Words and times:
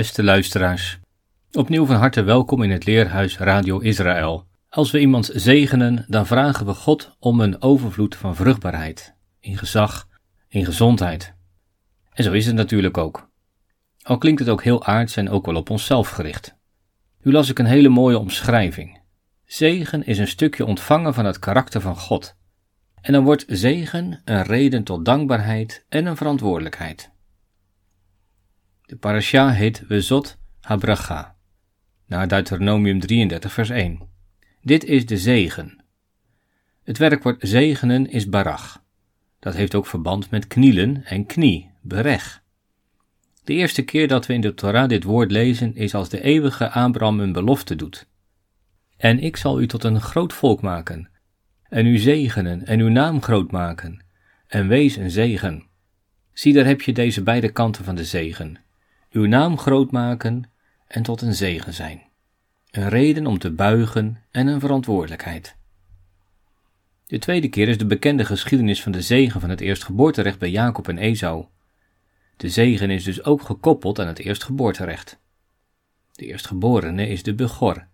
Beste 0.00 0.22
luisteraars, 0.22 0.98
opnieuw 1.52 1.86
van 1.86 1.96
harte 1.96 2.22
welkom 2.22 2.62
in 2.62 2.70
het 2.70 2.84
Leerhuis 2.84 3.38
Radio 3.38 3.78
Israël. 3.78 4.46
Als 4.68 4.90
we 4.90 5.00
iemand 5.00 5.30
zegenen, 5.34 6.04
dan 6.08 6.26
vragen 6.26 6.66
we 6.66 6.74
God 6.74 7.16
om 7.18 7.40
een 7.40 7.62
overvloed 7.62 8.16
van 8.16 8.36
vruchtbaarheid, 8.36 9.14
in 9.40 9.58
gezag, 9.58 10.08
in 10.48 10.64
gezondheid. 10.64 11.34
En 12.12 12.24
zo 12.24 12.32
is 12.32 12.46
het 12.46 12.54
natuurlijk 12.54 12.98
ook. 12.98 13.30
Al 14.02 14.18
klinkt 14.18 14.40
het 14.40 14.48
ook 14.48 14.62
heel 14.62 14.84
aards 14.84 15.16
en 15.16 15.30
ook 15.30 15.46
wel 15.46 15.56
op 15.56 15.70
onszelf 15.70 16.08
gericht. 16.08 16.56
Nu 17.22 17.32
las 17.32 17.48
ik 17.48 17.58
een 17.58 17.66
hele 17.66 17.88
mooie 17.88 18.18
omschrijving. 18.18 19.00
Zegen 19.44 20.06
is 20.06 20.18
een 20.18 20.28
stukje 20.28 20.66
ontvangen 20.66 21.14
van 21.14 21.24
het 21.24 21.38
karakter 21.38 21.80
van 21.80 21.96
God. 21.96 22.36
En 23.00 23.12
dan 23.12 23.24
wordt 23.24 23.44
zegen 23.48 24.20
een 24.24 24.42
reden 24.42 24.84
tot 24.84 25.04
dankbaarheid 25.04 25.84
en 25.88 26.06
een 26.06 26.16
verantwoordelijkheid. 26.16 27.09
De 28.90 28.96
parasha 28.96 29.50
heet 29.50 29.86
Wezot 29.88 30.38
Habracha, 30.60 31.36
naar 32.06 32.28
Deuteronomium 32.28 33.00
33 33.00 33.52
vers 33.52 33.70
1. 33.70 34.00
Dit 34.62 34.84
is 34.84 35.06
de 35.06 35.18
zegen. 35.18 35.84
Het 36.82 36.98
werkwoord 36.98 37.36
zegenen 37.40 38.10
is 38.10 38.28
barach. 38.28 38.84
Dat 39.38 39.54
heeft 39.54 39.74
ook 39.74 39.86
verband 39.86 40.30
met 40.30 40.46
knielen 40.46 41.04
en 41.04 41.26
knie, 41.26 41.70
bereg. 41.82 42.42
De 43.44 43.52
eerste 43.52 43.82
keer 43.82 44.08
dat 44.08 44.26
we 44.26 44.32
in 44.32 44.40
de 44.40 44.54
Torah 44.54 44.88
dit 44.88 45.04
woord 45.04 45.30
lezen 45.30 45.76
is 45.76 45.94
als 45.94 46.08
de 46.08 46.22
eeuwige 46.22 46.70
Abraham 46.70 47.20
een 47.20 47.32
belofte 47.32 47.76
doet. 47.76 48.06
En 48.96 49.18
ik 49.18 49.36
zal 49.36 49.60
u 49.60 49.66
tot 49.66 49.84
een 49.84 50.00
groot 50.00 50.32
volk 50.32 50.62
maken, 50.62 51.10
en 51.62 51.86
u 51.86 51.98
zegenen 51.98 52.66
en 52.66 52.80
uw 52.80 52.88
naam 52.88 53.22
groot 53.22 53.50
maken, 53.50 54.04
en 54.46 54.68
wees 54.68 54.96
een 54.96 55.10
zegen. 55.10 55.66
Zie, 56.32 56.52
daar 56.52 56.66
heb 56.66 56.80
je 56.80 56.92
deze 56.92 57.22
beide 57.22 57.52
kanten 57.52 57.84
van 57.84 57.94
de 57.94 58.04
zegen 58.04 58.58
uw 59.10 59.26
naam 59.26 59.58
groot 59.58 59.90
maken 59.90 60.50
en 60.86 61.02
tot 61.02 61.20
een 61.20 61.34
zegen 61.34 61.74
zijn. 61.74 62.02
Een 62.70 62.88
reden 62.88 63.26
om 63.26 63.38
te 63.38 63.50
buigen 63.50 64.22
en 64.30 64.46
een 64.46 64.60
verantwoordelijkheid. 64.60 65.56
De 67.06 67.18
tweede 67.18 67.48
keer 67.48 67.68
is 67.68 67.78
de 67.78 67.86
bekende 67.86 68.24
geschiedenis 68.24 68.82
van 68.82 68.92
de 68.92 69.02
zegen 69.02 69.40
van 69.40 69.50
het 69.50 69.60
eerstgeboorterecht 69.60 70.38
bij 70.38 70.50
Jacob 70.50 70.88
en 70.88 70.98
Esau. 70.98 71.44
De 72.36 72.48
zegen 72.48 72.90
is 72.90 73.04
dus 73.04 73.24
ook 73.24 73.42
gekoppeld 73.42 73.98
aan 73.98 74.06
het 74.06 74.18
eerstgeboorterecht. 74.18 75.18
De 76.12 76.26
eerstgeborene 76.26 77.08
is 77.08 77.22
de 77.22 77.34
begor. 77.34 77.86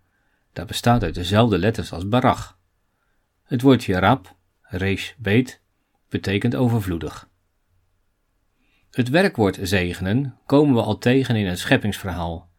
Dat 0.52 0.66
bestaat 0.66 1.02
uit 1.02 1.14
dezelfde 1.14 1.58
letters 1.58 1.92
als 1.92 2.08
barach. 2.08 2.58
Het 3.42 3.62
woordje 3.62 3.98
rab, 3.98 4.36
resh, 4.62 5.12
beet, 5.16 5.60
betekent 6.08 6.54
overvloedig. 6.54 7.28
Het 8.96 9.08
werkwoord 9.08 9.58
zegenen 9.62 10.38
komen 10.46 10.74
we 10.74 10.82
al 10.82 10.98
tegen 10.98 11.36
in 11.36 11.46
het 11.46 11.58
scheppingsverhaal. 11.58 12.50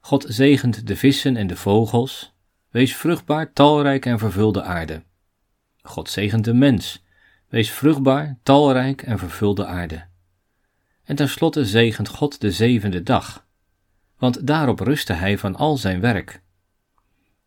God 0.00 0.24
zegent 0.28 0.86
de 0.86 0.96
vissen 0.96 1.36
en 1.36 1.46
de 1.46 1.56
vogels. 1.56 2.34
Wees 2.70 2.96
vruchtbaar, 2.96 3.52
talrijk 3.52 4.06
en 4.06 4.18
vervul 4.18 4.52
de 4.52 4.62
aarde. 4.62 5.02
God 5.82 6.10
zegent 6.10 6.44
de 6.44 6.54
mens. 6.54 7.04
Wees 7.48 7.70
vruchtbaar, 7.70 8.38
talrijk 8.42 9.02
en 9.02 9.18
vervul 9.18 9.54
de 9.54 9.66
aarde. 9.66 10.04
En 11.04 11.16
tenslotte 11.16 11.64
zegent 11.64 12.08
God 12.08 12.40
de 12.40 12.52
zevende 12.52 13.02
dag, 13.02 13.46
want 14.18 14.46
daarop 14.46 14.80
rustte 14.80 15.12
hij 15.12 15.38
van 15.38 15.56
al 15.56 15.76
zijn 15.76 16.00
werk. 16.00 16.42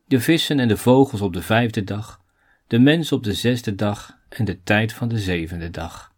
De 0.06 0.20
vissen 0.20 0.60
en 0.60 0.68
de 0.68 0.78
vogels 0.78 1.22
op 1.22 1.34
de 1.34 1.42
vijfde 1.42 1.84
dag, 1.84 2.22
de 2.68 2.80
mens 2.80 3.12
op 3.12 3.24
de 3.24 3.34
zesde 3.34 3.76
dag 3.76 4.18
en 4.30 4.46
de 4.46 4.64
tijd 4.64 4.94
van 4.94 5.08
de 5.08 5.20
zevende 5.20 5.70
dag. 5.70 6.09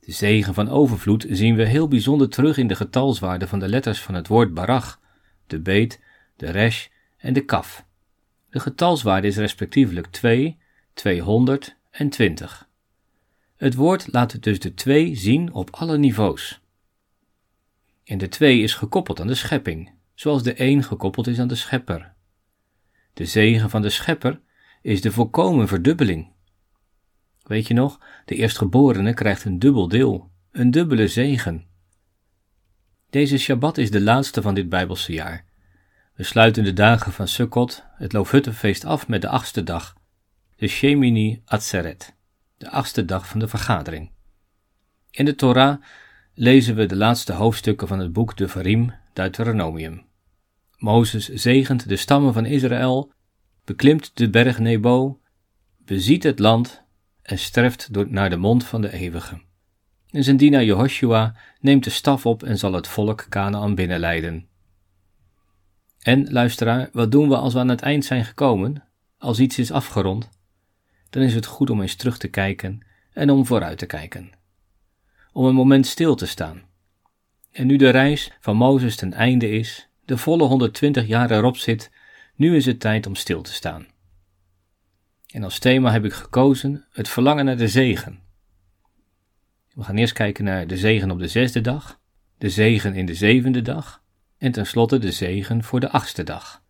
De 0.00 0.12
zegen 0.12 0.54
van 0.54 0.68
overvloed 0.68 1.26
zien 1.28 1.56
we 1.56 1.66
heel 1.66 1.88
bijzonder 1.88 2.28
terug 2.28 2.56
in 2.56 2.66
de 2.66 2.74
getalswaarde 2.74 3.46
van 3.46 3.58
de 3.58 3.68
letters 3.68 4.00
van 4.00 4.14
het 4.14 4.28
woord 4.28 4.54
barach, 4.54 5.00
de 5.46 5.60
beet, 5.60 6.00
de 6.36 6.50
resh 6.50 6.86
en 7.16 7.32
de 7.32 7.44
kaf. 7.44 7.84
De 8.50 8.60
getalswaarde 8.60 9.26
is 9.26 9.36
respectievelijk 9.36 10.06
2, 10.06 10.58
200 10.94 11.76
en 11.90 12.08
20. 12.08 12.68
Het 13.56 13.74
woord 13.74 14.12
laat 14.12 14.42
dus 14.42 14.58
de 14.58 14.74
2 14.74 15.14
zien 15.14 15.52
op 15.52 15.70
alle 15.70 15.98
niveaus. 15.98 16.60
En 18.04 18.18
de 18.18 18.28
2 18.28 18.60
is 18.60 18.74
gekoppeld 18.74 19.20
aan 19.20 19.26
de 19.26 19.34
schepping, 19.34 19.92
zoals 20.14 20.42
de 20.42 20.54
1 20.54 20.82
gekoppeld 20.82 21.26
is 21.26 21.38
aan 21.38 21.48
de 21.48 21.54
schepper. 21.54 22.14
De 23.14 23.26
zegen 23.26 23.70
van 23.70 23.82
de 23.82 23.90
schepper 23.90 24.40
is 24.82 25.00
de 25.00 25.12
volkomen 25.12 25.68
verdubbeling. 25.68 26.32
Weet 27.50 27.66
je 27.66 27.74
nog, 27.74 28.00
de 28.24 28.34
eerstgeborene 28.34 29.14
krijgt 29.14 29.44
een 29.44 29.58
dubbel 29.58 29.88
deel, 29.88 30.30
een 30.52 30.70
dubbele 30.70 31.08
zegen. 31.08 31.66
Deze 33.08 33.38
Shabbat 33.38 33.78
is 33.78 33.90
de 33.90 34.00
laatste 34.00 34.42
van 34.42 34.54
dit 34.54 34.68
Bijbelse 34.68 35.12
jaar. 35.12 35.44
We 36.14 36.22
sluiten 36.22 36.64
de 36.64 36.72
dagen 36.72 37.12
van 37.12 37.28
Sukkot, 37.28 37.84
het 37.94 38.12
Loofhuttenfeest, 38.12 38.84
af 38.84 39.08
met 39.08 39.22
de 39.22 39.28
achtste 39.28 39.62
dag, 39.62 39.94
de 40.56 40.66
Shemini 40.66 41.42
Atzeret, 41.44 42.14
de 42.58 42.70
achtste 42.70 43.04
dag 43.04 43.28
van 43.28 43.40
de 43.40 43.48
vergadering. 43.48 44.10
In 45.10 45.24
de 45.24 45.34
Torah 45.34 45.82
lezen 46.34 46.74
we 46.74 46.86
de 46.86 46.96
laatste 46.96 47.32
hoofdstukken 47.32 47.88
van 47.88 47.98
het 47.98 48.12
boek 48.12 48.36
de 48.36 48.48
Varim, 48.48 48.94
Deuteronomium. 49.12 50.04
Mozes 50.76 51.28
zegent 51.28 51.88
de 51.88 51.96
stammen 51.96 52.32
van 52.32 52.46
Israël, 52.46 53.12
beklimt 53.64 54.10
de 54.16 54.30
berg 54.30 54.58
Nebo, 54.58 55.20
beziet 55.84 56.22
het 56.22 56.38
land 56.38 56.88
en 57.30 57.38
sterft 57.38 57.92
door, 57.92 58.06
naar 58.10 58.30
de 58.30 58.36
mond 58.36 58.64
van 58.64 58.80
de 58.80 58.92
eeuwige. 58.92 59.40
En 60.10 60.24
zijn 60.24 60.36
dienaar 60.36 60.64
Jehoshua 60.64 61.34
neemt 61.60 61.84
de 61.84 61.90
staf 61.90 62.26
op 62.26 62.42
en 62.42 62.58
zal 62.58 62.72
het 62.72 62.88
volk 62.88 63.26
Canaan 63.28 63.74
binnenleiden. 63.74 64.48
En, 66.00 66.32
luisteraar, 66.32 66.88
wat 66.92 67.10
doen 67.12 67.28
we 67.28 67.36
als 67.36 67.52
we 67.52 67.58
aan 67.58 67.68
het 67.68 67.80
eind 67.80 68.04
zijn 68.04 68.24
gekomen, 68.24 68.82
als 69.18 69.40
iets 69.40 69.58
is 69.58 69.72
afgerond? 69.72 70.28
Dan 71.10 71.22
is 71.22 71.34
het 71.34 71.46
goed 71.46 71.70
om 71.70 71.80
eens 71.80 71.94
terug 71.94 72.18
te 72.18 72.28
kijken 72.28 72.86
en 73.12 73.30
om 73.30 73.46
vooruit 73.46 73.78
te 73.78 73.86
kijken. 73.86 74.30
Om 75.32 75.44
een 75.44 75.54
moment 75.54 75.86
stil 75.86 76.14
te 76.14 76.26
staan. 76.26 76.62
En 77.52 77.66
nu 77.66 77.76
de 77.76 77.90
reis 77.90 78.32
van 78.40 78.56
Mozes 78.56 78.96
ten 78.96 79.12
einde 79.12 79.50
is, 79.50 79.88
de 80.04 80.16
volle 80.16 80.44
120 80.44 81.06
jaar 81.06 81.30
erop 81.30 81.56
zit, 81.56 81.90
nu 82.34 82.56
is 82.56 82.66
het 82.66 82.80
tijd 82.80 83.06
om 83.06 83.14
stil 83.14 83.42
te 83.42 83.52
staan. 83.52 83.86
En 85.29 85.43
als 85.43 85.59
thema 85.59 85.91
heb 85.91 86.05
ik 86.05 86.13
gekozen 86.13 86.85
het 86.91 87.09
verlangen 87.09 87.45
naar 87.45 87.57
de 87.57 87.67
zegen. 87.67 88.19
We 89.73 89.83
gaan 89.83 89.97
eerst 89.97 90.13
kijken 90.13 90.43
naar 90.43 90.67
de 90.67 90.77
zegen 90.77 91.11
op 91.11 91.19
de 91.19 91.27
zesde 91.27 91.61
dag, 91.61 91.99
de 92.37 92.49
zegen 92.49 92.95
in 92.95 93.05
de 93.05 93.15
zevende 93.15 93.61
dag 93.61 94.01
en 94.37 94.51
tenslotte 94.51 94.97
de 94.97 95.11
zegen 95.11 95.63
voor 95.63 95.79
de 95.79 95.89
achtste 95.89 96.23
dag. 96.23 96.63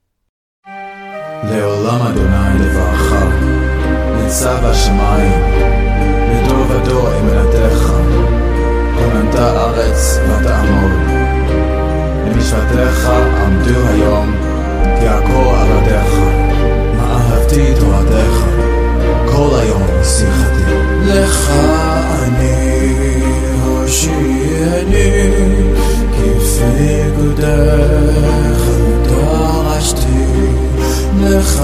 לעולם 1.44 2.02
אדוני 2.02 2.60
לברכך, 2.60 3.36
ניצב 4.24 4.64
השמיים, 4.64 5.42
לדור 6.30 6.66
ודור 6.70 7.20
אמונתך, 7.20 7.92
כוננת 8.96 9.36
ארץ 9.36 10.20
ותעמוד. 10.28 10.92
למשפטיך 12.26 13.10
עמדו 13.46 13.88
היום, 13.88 14.32
כי 15.00 15.08
עקור 15.08 15.56
עבדיך, 15.56 16.14
מה 16.98 17.18
אהבתי 17.18 17.74
תורתך. 17.80 18.49
כל 19.40 19.60
היום 19.60 19.84
שיחתי. 20.04 20.56
לך 21.06 21.50
אני 22.24 23.22
הושיעני, 23.66 25.12
כפקודך 26.12 27.46
דרשתי. 29.04 30.26
לך 31.22 31.62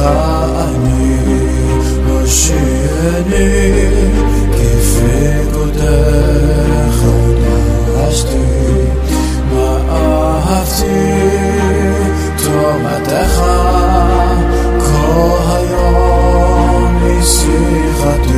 אני 0.58 1.18
הושיעני, 2.08 3.82
כפקודך 4.52 5.82
דרשתי. 7.86 8.38
מה 9.54 9.78
אהבתי 9.90 11.32
תורתך 12.44 13.42
כל 14.80 15.38
היום 15.48 16.05
שירתו 17.23 18.33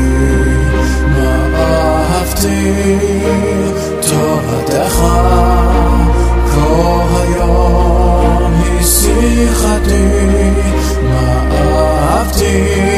מאהבתי 1.08 2.72
תורתך 4.00 5.02
כה 6.50 7.04
היום 7.20 8.52
היא 8.62 8.84
שיחתי 8.84 10.06
מאהבתי 11.02 12.98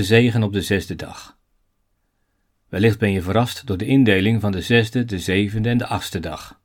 de 0.00 0.06
zegen 0.06 0.42
op 0.42 0.52
de 0.52 0.62
zesde 0.62 0.96
dag. 0.96 1.38
Wellicht 2.68 2.98
ben 2.98 3.12
je 3.12 3.22
verrast 3.22 3.66
door 3.66 3.76
de 3.76 3.86
indeling 3.86 4.40
van 4.40 4.52
de 4.52 4.60
zesde, 4.60 5.04
de 5.04 5.18
zevende 5.18 5.68
en 5.68 5.78
de 5.78 5.86
achtste 5.86 6.20
dag. 6.20 6.60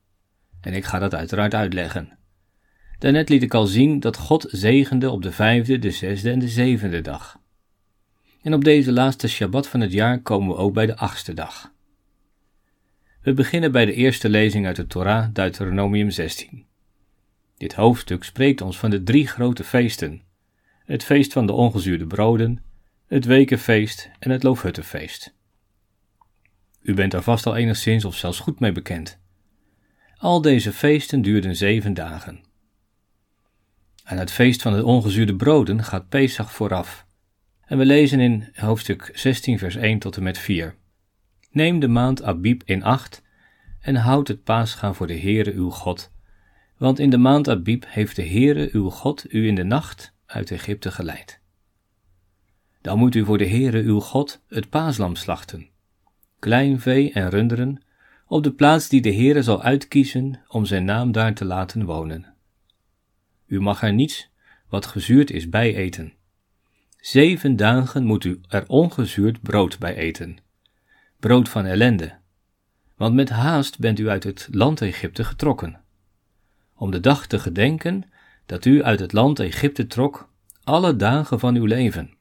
En 0.62 0.74
ik 0.74 0.86
ga 0.86 1.00
dat 1.00 1.16
uiteraard 1.16 1.54
uitleggen. 1.54 2.18
Daarnet 3.00 3.30
liet 3.30 3.44
ik 3.44 3.54
al 3.54 3.66
zien 3.66 4.00
dat 4.00 4.18
God 4.18 4.48
zegende 4.50 5.10
op 5.10 5.22
de 5.22 5.32
vijfde, 5.32 5.80
de 5.80 5.92
zesde 5.92 6.32
en 6.32 6.40
de 6.40 6.48
zevende 6.48 7.02
dag. 7.02 7.40
En 8.42 8.54
op 8.54 8.64
deze 8.64 8.92
laatste 8.92 9.28
Shabbat 9.28 9.68
van 9.68 9.80
het 9.80 9.92
jaar 9.92 10.22
komen 10.22 10.48
we 10.48 10.56
ook 10.56 10.74
bij 10.74 10.86
de 10.86 10.98
achtste 10.98 11.34
dag. 11.34 11.72
We 13.22 13.34
beginnen 13.34 13.72
bij 13.72 13.86
de 13.86 13.94
eerste 13.94 14.30
lezing 14.30 14.66
uit 14.66 14.76
de 14.76 14.88
Torah, 14.88 15.28
Deuteronomium 15.34 16.10
16. 16.10 16.66
Dit 17.58 17.74
hoofdstuk 17.74 18.24
spreekt 18.24 18.62
ons 18.62 18.78
van 18.78 18.90
de 18.90 19.04
drie 19.04 19.28
grote 19.28 19.64
feesten: 19.64 20.22
het 20.86 21.04
feest 21.04 21.34
van 21.34 21.46
de 21.46 21.54
ongezuurde 21.54 22.08
broden, 22.08 22.64
het 23.16 23.26
wekenfeest 23.26 24.10
en 24.20 24.32
het 24.32 24.44
loofhuttenfeest. 24.44 25.36
U 26.82 26.94
bent 26.94 27.14
er 27.14 27.22
vast 27.22 27.46
al 27.46 27.56
enigszins 27.56 28.06
of 28.06 28.16
zelfs 28.16 28.40
goed 28.40 28.60
mee 28.60 28.72
bekend. 28.72 29.20
Al 30.18 30.42
deze 30.42 30.74
feesten 30.74 31.22
duurden 31.22 31.56
zeven 31.56 31.94
dagen. 31.94 32.44
Aan 34.04 34.18
het 34.18 34.32
feest 34.32 34.62
van 34.62 34.74
de 34.74 34.86
ongezuurde 34.86 35.36
broden 35.36 35.84
gaat 35.84 36.10
Pesach 36.10 36.52
vooraf. 36.52 37.06
En 37.66 37.78
we 37.78 37.86
lezen 37.86 38.20
in 38.20 38.50
hoofdstuk 38.54 39.12
16 39.14 39.58
vers 39.58 39.76
1 39.76 40.00
tot 40.00 40.18
en 40.18 40.24
met 40.24 40.38
4. 40.38 40.76
Neem 41.52 41.80
de 41.80 41.88
maand 41.88 42.24
Abib 42.24 42.62
in 42.66 42.84
acht 42.84 43.24
en 43.80 43.96
houd 43.96 44.28
het 44.28 44.44
paasgaan 44.44 44.96
voor 44.96 45.08
de 45.08 45.20
Heere 45.20 45.54
uw 45.54 45.70
God. 45.70 46.12
Want 46.78 47.00
in 47.00 47.10
de 47.10 47.18
maand 47.18 47.50
Abib 47.50 47.84
heeft 47.88 48.16
de 48.16 48.28
Heere 48.28 48.70
uw 48.72 48.90
God 48.90 49.34
u 49.34 49.48
in 49.48 49.56
de 49.56 49.64
nacht 49.64 50.14
uit 50.26 50.52
Egypte 50.52 50.92
geleid. 50.92 51.44
Dan 52.86 52.98
moet 52.98 53.16
u 53.16 53.26
voor 53.26 53.38
de 53.38 53.48
Heere 53.48 53.82
uw 53.82 54.00
God 54.00 54.42
het 54.48 54.70
paaslam 54.70 55.16
slachten, 55.16 55.68
klein 56.40 56.80
vee 56.80 57.12
en 57.12 57.30
runderen, 57.30 57.84
op 58.28 58.44
de 58.44 58.52
plaats 58.52 58.90
die 58.90 59.02
de 59.02 59.14
Heere 59.14 59.44
zal 59.44 59.62
uitkiezen 59.62 60.40
om 60.48 60.66
zijn 60.66 60.86
naam 60.86 61.12
daar 61.12 61.34
te 61.34 61.46
laten 61.46 61.86
wonen. 61.86 62.34
U 63.46 63.62
mag 63.62 63.84
er 63.84 63.94
niets 63.94 64.30
wat 64.70 64.86
gezuurd 64.86 65.32
is 65.32 65.50
bij 65.50 65.76
eten. 65.76 66.14
Zeven 67.00 67.56
dagen 67.56 68.04
moet 68.04 68.24
u 68.24 68.42
er 68.48 68.64
ongezuurd 68.68 69.42
brood 69.42 69.80
bij 69.80 69.96
eten, 69.96 70.38
brood 71.20 71.50
van 71.50 71.66
ellende, 71.66 72.18
want 72.96 73.16
met 73.16 73.30
haast 73.30 73.80
bent 73.80 74.00
u 74.00 74.10
uit 74.10 74.24
het 74.24 74.48
land 74.52 74.82
Egypte 74.82 75.24
getrokken, 75.24 75.82
om 76.76 76.92
de 76.92 77.00
dag 77.00 77.28
te 77.28 77.40
gedenken 77.40 78.04
dat 78.46 78.66
u 78.66 78.84
uit 78.84 79.00
het 79.00 79.14
land 79.14 79.40
Egypte 79.40 79.88
trok 79.88 80.30
alle 80.64 80.96
dagen 80.96 81.40
van 81.40 81.56
uw 81.56 81.66
leven. 81.66 82.15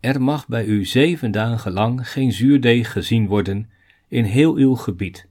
Er 0.00 0.22
mag 0.22 0.48
bij 0.48 0.64
u 0.64 0.84
zeven 0.84 1.30
dagen 1.30 1.72
lang 1.72 2.08
geen 2.08 2.32
zuurdeeg 2.32 2.92
gezien 2.92 3.26
worden 3.26 3.70
in 4.08 4.24
heel 4.24 4.54
uw 4.54 4.74
gebied, 4.74 5.28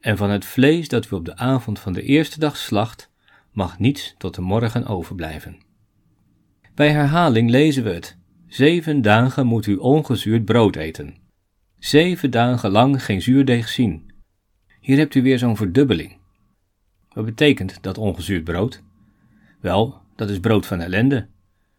en 0.00 0.16
van 0.16 0.30
het 0.30 0.44
vlees 0.44 0.88
dat 0.88 1.10
u 1.10 1.14
op 1.14 1.24
de 1.24 1.36
avond 1.36 1.78
van 1.78 1.92
de 1.92 2.02
eerste 2.02 2.38
dag 2.38 2.56
slacht, 2.56 3.10
mag 3.52 3.78
niets 3.78 4.14
tot 4.18 4.34
de 4.34 4.40
morgen 4.40 4.86
overblijven. 4.86 5.58
Bij 6.74 6.90
herhaling 6.90 7.50
lezen 7.50 7.84
we 7.84 7.90
het: 7.90 8.18
Zeven 8.46 9.02
dagen 9.02 9.46
moet 9.46 9.66
u 9.66 9.76
ongezuurd 9.76 10.44
brood 10.44 10.76
eten. 10.76 11.14
Zeven 11.78 12.30
dagen 12.30 12.70
lang 12.70 13.04
geen 13.04 13.22
zuurdeeg 13.22 13.68
zien. 13.68 14.12
Hier 14.80 14.96
hebt 14.96 15.14
u 15.14 15.22
weer 15.22 15.38
zo'n 15.38 15.56
verdubbeling. 15.56 16.16
Wat 17.12 17.24
betekent 17.24 17.82
dat 17.82 17.98
ongezuurd 17.98 18.44
brood? 18.44 18.82
Wel, 19.60 20.00
dat 20.16 20.30
is 20.30 20.40
brood 20.40 20.66
van 20.66 20.80
ellende, 20.80 21.28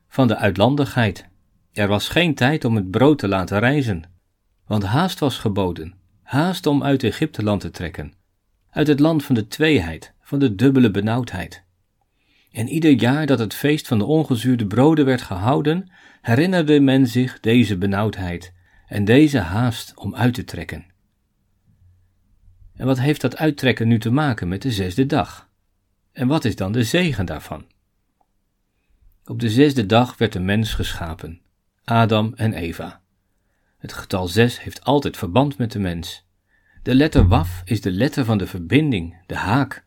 van 0.08 0.28
de 0.28 0.38
uitlandigheid. 0.38 1.28
Er 1.76 1.88
was 1.88 2.08
geen 2.08 2.36
tijd 2.36 2.66
om 2.66 2.76
het 2.76 2.92
brood 2.92 3.20
te 3.20 3.28
laten 3.28 3.60
reizen, 3.60 4.04
want 4.68 4.84
haast 4.84 5.20
was 5.20 5.38
geboden, 5.38 5.94
haast 6.24 6.66
om 6.66 6.84
uit 6.84 7.04
Egypteland 7.04 7.62
te 7.62 7.72
trekken, 7.72 8.14
uit 8.70 8.88
het 8.88 9.00
land 9.00 9.24
van 9.24 9.36
de 9.36 9.48
tweeheid, 9.48 10.14
van 10.22 10.40
de 10.40 10.56
dubbele 10.56 10.92
benauwdheid. 10.92 11.64
En 12.52 12.68
ieder 12.68 12.92
jaar 12.92 13.26
dat 13.26 13.40
het 13.40 13.54
feest 13.54 13.88
van 13.88 13.98
de 13.98 14.06
ongezuurde 14.06 14.68
broden 14.68 15.06
werd 15.06 15.22
gehouden, 15.22 15.92
herinnerde 16.22 16.80
men 16.80 17.08
zich 17.08 17.40
deze 17.40 17.78
benauwdheid 17.78 18.54
en 18.88 19.06
deze 19.06 19.40
haast 19.40 19.94
om 19.96 20.16
uit 20.16 20.34
te 20.34 20.44
trekken. 20.44 20.86
En 22.76 22.86
wat 22.86 23.00
heeft 23.00 23.22
dat 23.22 23.38
uittrekken 23.38 23.88
nu 23.88 24.00
te 24.00 24.12
maken 24.12 24.48
met 24.48 24.62
de 24.62 24.72
zesde 24.72 25.06
dag? 25.06 25.50
En 26.12 26.28
wat 26.28 26.46
is 26.46 26.56
dan 26.56 26.72
de 26.72 26.84
zegen 26.84 27.26
daarvan? 27.26 27.66
Op 29.26 29.40
de 29.40 29.50
zesde 29.50 29.86
dag 29.86 30.18
werd 30.18 30.34
de 30.34 30.40
mens 30.40 30.74
geschapen, 30.74 31.40
Adam 31.86 32.34
en 32.36 32.54
Eva. 32.54 33.02
Het 33.78 33.94
getal 33.94 34.28
zes 34.28 34.62
heeft 34.62 34.84
altijd 34.84 35.18
verband 35.18 35.58
met 35.58 35.72
de 35.72 35.80
mens. 35.80 36.28
De 36.84 36.96
letter 36.96 37.28
waf 37.28 37.62
is 37.66 37.82
de 37.82 37.92
letter 37.92 38.26
van 38.26 38.38
de 38.38 38.48
verbinding, 38.48 39.18
de 39.26 39.36
haak. 39.36 39.86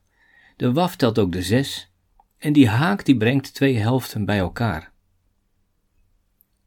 De 0.56 0.72
waf 0.72 0.96
telt 0.96 1.18
ook 1.18 1.32
de 1.32 1.42
zes, 1.42 1.92
en 2.38 2.52
die 2.52 2.68
haak 2.68 3.04
die 3.04 3.16
brengt 3.16 3.54
twee 3.54 3.78
helften 3.78 4.24
bij 4.24 4.38
elkaar. 4.38 4.92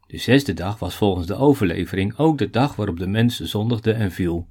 De 0.07 0.17
zesde 0.17 0.53
dag 0.53 0.79
was 0.79 0.95
volgens 0.95 1.27
de 1.27 1.35
overlevering 1.35 2.17
ook 2.17 2.37
de 2.37 2.49
dag 2.49 2.75
waarop 2.75 2.99
de 2.99 3.07
mens 3.07 3.39
zondigde 3.39 3.91
en 3.91 4.11
viel. 4.11 4.47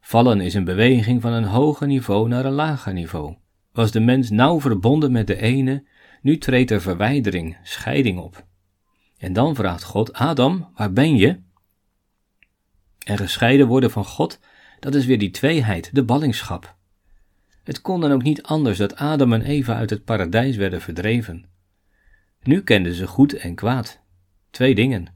Vallen 0.00 0.40
is 0.40 0.54
een 0.54 0.64
beweging 0.64 1.22
van 1.22 1.32
een 1.32 1.44
hoger 1.44 1.86
niveau 1.86 2.28
naar 2.28 2.44
een 2.44 2.52
lager 2.52 2.92
niveau. 2.92 3.36
Was 3.72 3.90
de 3.90 4.00
mens 4.00 4.30
nauw 4.30 4.60
verbonden 4.60 5.12
met 5.12 5.26
de 5.26 5.40
ene, 5.40 5.84
nu 6.22 6.38
treedt 6.38 6.70
er 6.70 6.80
verwijdering, 6.80 7.56
scheiding 7.62 8.18
op. 8.18 8.45
En 9.26 9.32
dan 9.32 9.54
vraagt 9.54 9.82
God: 9.82 10.12
Adam, 10.12 10.68
waar 10.74 10.92
ben 10.92 11.16
je? 11.16 11.38
En 13.04 13.16
gescheiden 13.16 13.66
worden 13.66 13.90
van 13.90 14.04
God, 14.04 14.40
dat 14.80 14.94
is 14.94 15.06
weer 15.06 15.18
die 15.18 15.30
tweeheid, 15.30 15.94
de 15.94 16.04
ballingschap. 16.04 16.76
Het 17.62 17.80
kon 17.80 18.00
dan 18.00 18.12
ook 18.12 18.22
niet 18.22 18.42
anders 18.42 18.78
dat 18.78 18.96
Adam 18.96 19.32
en 19.32 19.42
Eva 19.42 19.74
uit 19.74 19.90
het 19.90 20.04
paradijs 20.04 20.56
werden 20.56 20.80
verdreven. 20.80 21.44
Nu 22.42 22.62
kenden 22.62 22.94
ze 22.94 23.06
goed 23.06 23.32
en 23.32 23.54
kwaad. 23.54 24.00
Twee 24.50 24.74
dingen. 24.74 25.06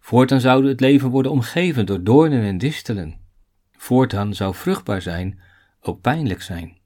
Voortaan 0.00 0.40
zou 0.40 0.68
het 0.68 0.80
leven 0.80 1.10
worden 1.10 1.32
omgeven 1.32 1.86
door 1.86 2.02
doornen 2.02 2.42
en 2.42 2.58
distelen. 2.58 3.18
Voortaan 3.72 4.34
zou 4.34 4.54
vruchtbaar 4.54 5.02
zijn, 5.02 5.40
ook 5.80 6.00
pijnlijk 6.00 6.42
zijn. 6.42 6.78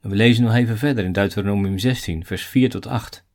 We 0.00 0.16
lezen 0.16 0.44
nog 0.44 0.54
even 0.54 0.78
verder 0.78 1.04
in 1.04 1.12
Deuteronomium 1.12 1.78
16, 1.78 2.24
vers 2.24 2.44
4 2.44 2.70
tot 2.70 2.86
8. 2.86 3.28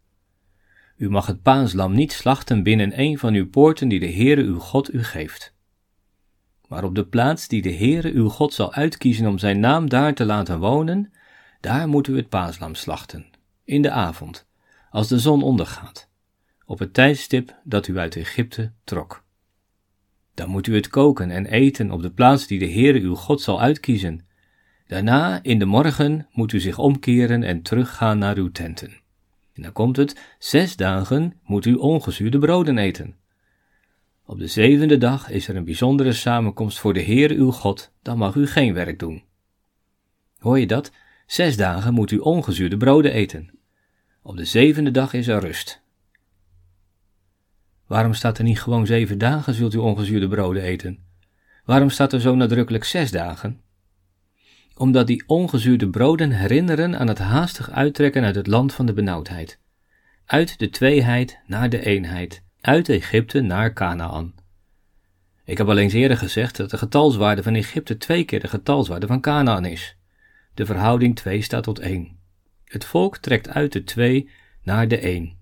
U 0.96 1.10
mag 1.10 1.28
het 1.28 1.42
paaslam 1.42 1.94
niet 1.94 2.12
slachten 2.12 2.64
binnen 2.64 3.00
een 3.00 3.18
van 3.18 3.34
uw 3.34 3.50
poorten 3.50 3.88
die 3.88 4.00
de 4.00 4.12
Heere 4.12 4.42
uw 4.42 4.60
God 4.60 4.94
u 4.94 5.04
geeft. 5.04 5.54
Maar 6.68 6.84
op 6.84 6.96
de 6.96 7.06
plaats 7.06 7.48
die 7.48 7.62
de 7.62 7.74
Heere 7.74 8.12
uw 8.12 8.30
God 8.30 8.54
zal 8.54 8.74
uitkiezen 8.74 9.28
om 9.28 9.38
zijn 9.38 9.60
naam 9.60 9.90
daar 9.90 10.14
te 10.14 10.26
laten 10.26 10.60
wonen, 10.60 11.12
daar 11.60 11.88
moet 11.88 12.08
u 12.08 12.16
het 12.16 12.30
paaslam 12.30 12.76
slachten, 12.76 13.26
in 13.64 13.82
de 13.82 13.92
avond, 13.92 14.48
als 14.90 15.08
de 15.08 15.20
zon 15.20 15.44
ondergaat, 15.44 16.10
op 16.66 16.80
het 16.80 16.94
tijdstip 16.94 17.56
dat 17.64 17.88
u 17.88 17.98
uit 17.98 18.16
Egypte 18.16 18.72
trok. 18.84 19.24
Dan 20.34 20.50
moet 20.50 20.68
u 20.68 20.76
het 20.76 20.88
koken 20.88 21.32
en 21.32 21.46
eten 21.46 21.92
op 21.92 22.02
de 22.02 22.12
plaats 22.12 22.48
die 22.48 22.60
de 22.60 22.72
Heere 22.72 23.00
uw 23.00 23.16
God 23.16 23.42
zal 23.42 23.62
uitkiezen. 23.62 24.26
Daarna, 24.88 25.40
in 25.44 25.60
de 25.60 25.66
morgen, 25.66 26.28
moet 26.32 26.52
u 26.52 26.60
zich 26.60 26.78
omkeren 26.78 27.44
en 27.44 27.62
teruggaan 27.62 28.18
naar 28.18 28.38
uw 28.38 28.52
tenten. 28.52 29.04
En 29.56 29.62
dan 29.62 29.72
komt 29.72 29.98
het, 29.98 30.36
zes 30.40 30.76
dagen 30.76 31.40
moet 31.44 31.66
u 31.66 31.74
ongezuurde 31.74 32.40
broden 32.40 32.78
eten. 32.78 33.16
Op 34.26 34.40
de 34.40 34.48
zevende 34.48 34.98
dag 34.98 35.30
is 35.30 35.48
er 35.48 35.56
een 35.56 35.66
bijzondere 35.66 36.14
samenkomst 36.14 36.80
voor 36.80 36.94
de 36.94 37.00
Heer 37.00 37.32
uw 37.32 37.52
God, 37.52 37.92
dan 38.02 38.18
mag 38.18 38.36
u 38.36 38.48
geen 38.48 38.74
werk 38.74 39.00
doen. 39.00 39.24
Hoor 40.38 40.60
je 40.60 40.68
dat? 40.68 40.92
Zes 41.26 41.58
dagen 41.58 41.94
moet 41.94 42.12
u 42.12 42.18
ongezuurde 42.18 42.78
broden 42.78 43.14
eten. 43.14 43.50
Op 44.22 44.38
de 44.38 44.46
zevende 44.46 44.92
dag 44.92 45.14
is 45.14 45.28
er 45.28 45.40
rust. 45.40 45.82
Waarom 47.88 48.14
staat 48.14 48.38
er 48.38 48.44
niet 48.44 48.62
gewoon 48.62 48.86
zeven 48.86 49.18
dagen 49.18 49.54
zult 49.54 49.74
u 49.74 49.78
ongezuurde 49.78 50.28
broden 50.28 50.64
eten? 50.64 51.00
Waarom 51.66 51.90
staat 51.90 52.14
er 52.14 52.22
zo 52.22 52.36
nadrukkelijk 52.36 52.84
zes 52.84 53.12
dagen? 53.12 53.62
Omdat 54.78 55.08
die 55.08 55.24
ongezuurde 55.28 55.90
broden 55.90 56.32
herinneren 56.32 57.00
aan 57.00 57.08
het 57.08 57.20
haastig 57.20 57.70
uittrekken 57.70 58.24
uit 58.24 58.36
het 58.36 58.48
land 58.48 58.74
van 58.74 58.86
de 58.86 58.94
benauwdheid. 58.94 59.60
Uit 60.26 60.60
de 60.60 60.70
tweeheid 60.70 61.40
naar 61.48 61.70
de 61.70 61.86
eenheid, 61.86 62.44
uit 62.62 62.90
Egypte 62.90 63.42
naar 63.42 63.74
Canaan. 63.74 64.34
Ik 65.44 65.58
heb 65.58 65.68
al 65.68 65.78
eens 65.78 65.94
eerder 65.94 66.18
gezegd 66.18 66.58
dat 66.58 66.70
de 66.70 66.78
getalswaarde 66.78 67.44
van 67.44 67.56
Egypte 67.56 67.98
twee 67.98 68.24
keer 68.24 68.40
de 68.40 68.48
getalswaarde 68.48 69.08
van 69.08 69.22
Canaan 69.22 69.66
is. 69.66 69.98
De 70.54 70.66
verhouding 70.66 71.16
2 71.16 71.42
staat 71.42 71.64
tot 71.64 71.80
1. 71.80 72.18
Het 72.64 72.86
volk 72.86 73.18
trekt 73.18 73.50
uit 73.50 73.72
de 73.72 73.84
2 73.84 74.30
naar 74.64 74.88
de 74.88 74.98
1. 74.98 75.38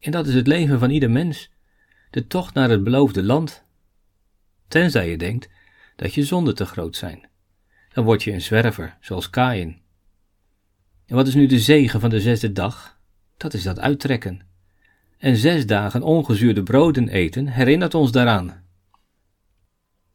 En 0.00 0.10
dat 0.10 0.26
is 0.26 0.34
het 0.34 0.46
leven 0.46 0.78
van 0.78 0.90
ieder 0.90 1.10
mens. 1.10 1.50
De 2.10 2.26
tocht 2.26 2.54
naar 2.54 2.70
het 2.70 2.84
beloofde 2.84 3.22
land. 3.22 3.64
Tenzij 4.68 5.10
je 5.10 5.16
denkt 5.16 5.48
dat 5.96 6.14
je 6.14 6.24
zonden 6.24 6.54
te 6.54 6.64
groot 6.64 6.96
zijn. 6.96 7.27
Dan 7.92 8.04
word 8.04 8.22
je 8.22 8.32
een 8.32 8.40
zwerver, 8.40 8.96
zoals 9.00 9.30
Kain. 9.30 9.80
En 11.06 11.14
wat 11.14 11.26
is 11.26 11.34
nu 11.34 11.46
de 11.46 11.58
zegen 11.58 12.00
van 12.00 12.10
de 12.10 12.20
zesde 12.20 12.52
dag? 12.52 13.00
Dat 13.36 13.54
is 13.54 13.62
dat 13.62 13.78
uittrekken. 13.78 14.40
En 15.18 15.36
zes 15.36 15.66
dagen 15.66 16.02
ongezuurde 16.02 16.62
broden 16.62 17.08
eten 17.08 17.46
herinnert 17.46 17.94
ons 17.94 18.12
daaraan. 18.12 18.64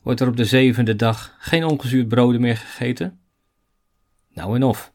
Wordt 0.01 0.19
er 0.19 0.27
op 0.27 0.37
de 0.37 0.45
zevende 0.45 0.95
dag 0.95 1.35
geen 1.39 1.63
ongezuurd 1.65 2.07
broden 2.07 2.41
meer 2.41 2.57
gegeten? 2.57 3.19
Nou 4.29 4.55
en 4.55 4.63
of. 4.63 4.92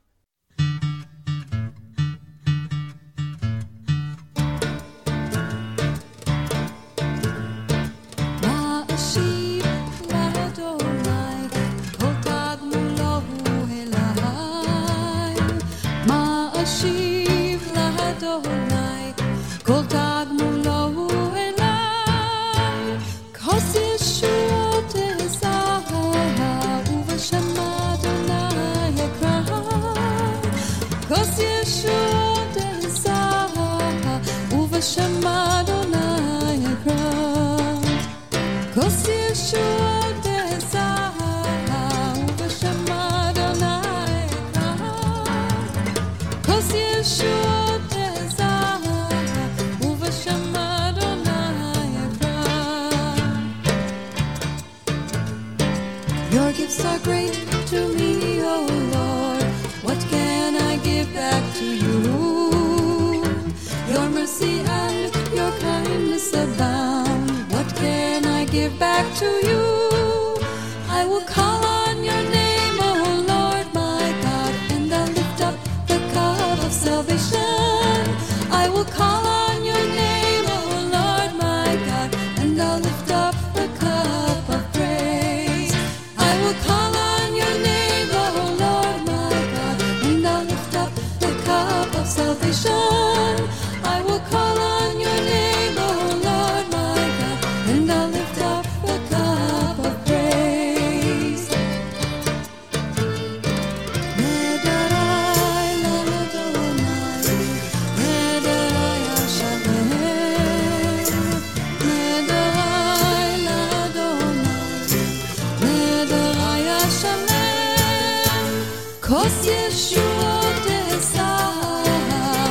כוס 119.22 119.46
ישועות 119.46 120.66
אשא 120.98 121.36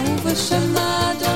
ובשמד 0.07 1.26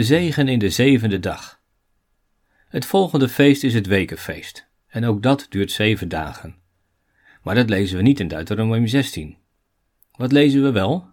De 0.00 0.06
zegen 0.06 0.48
in 0.48 0.58
de 0.58 0.70
zevende 0.70 1.18
dag. 1.18 1.60
Het 2.68 2.86
volgende 2.86 3.28
feest 3.28 3.64
is 3.64 3.74
het 3.74 3.86
wekenfeest, 3.86 4.66
en 4.86 5.04
ook 5.04 5.22
dat 5.22 5.46
duurt 5.48 5.72
zeven 5.72 6.08
dagen. 6.08 6.56
Maar 7.42 7.54
dat 7.54 7.68
lezen 7.68 7.96
we 7.96 8.02
niet 8.02 8.20
in 8.20 8.28
Deuteronomium 8.28 8.86
16. 8.86 9.36
Wat 10.16 10.32
lezen 10.32 10.62
we 10.62 10.72
wel? 10.72 11.08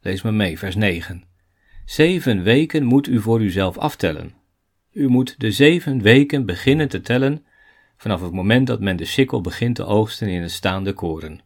Lees 0.00 0.22
maar 0.22 0.34
mee, 0.34 0.58
vers 0.58 0.74
9. 0.74 1.24
Zeven 1.84 2.42
weken 2.42 2.84
moet 2.84 3.06
u 3.06 3.20
voor 3.20 3.40
uzelf 3.40 3.78
aftellen. 3.78 4.34
U 4.92 5.08
moet 5.08 5.34
de 5.38 5.52
zeven 5.52 6.02
weken 6.02 6.46
beginnen 6.46 6.88
te 6.88 7.00
tellen 7.00 7.46
vanaf 7.96 8.20
het 8.20 8.32
moment 8.32 8.66
dat 8.66 8.80
men 8.80 8.96
de 8.96 9.04
sikkel 9.04 9.40
begint 9.40 9.74
te 9.74 9.84
oogsten 9.84 10.28
in 10.28 10.42
het 10.42 10.50
staande 10.50 10.92
koren. 10.92 11.40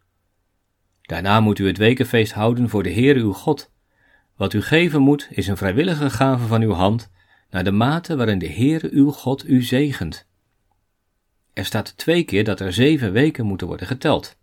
Daarna 1.03 1.41
moet 1.41 1.59
u 1.59 1.67
het 1.67 1.79
wekenfeest 1.79 2.33
houden 2.33 2.69
voor 2.69 2.83
de 2.83 2.93
Heere 2.93 3.19
uw 3.19 3.33
God, 3.33 3.72
Wat 4.43 4.53
u 4.53 4.63
geven 4.63 5.01
moet, 5.01 5.29
is 5.31 5.47
een 5.47 5.57
vrijwillige 5.57 6.11
gave 6.11 6.47
van 6.47 6.63
uw 6.63 6.73
hand, 6.73 7.11
naar 7.51 7.65
de 7.65 7.71
mate 7.71 8.17
waarin 8.17 8.39
de 8.39 8.49
Heere 8.49 8.89
uw 8.91 9.11
God 9.11 9.49
u 9.49 9.63
zegent. 9.63 10.27
Er 11.53 11.65
staat 11.65 11.97
twee 11.97 12.25
keer 12.25 12.45
dat 12.45 12.61
er 12.61 12.73
zeven 12.73 13.13
weken 13.13 13.47
moeten 13.47 13.67
worden 13.67 13.87
geteld. 13.87 14.39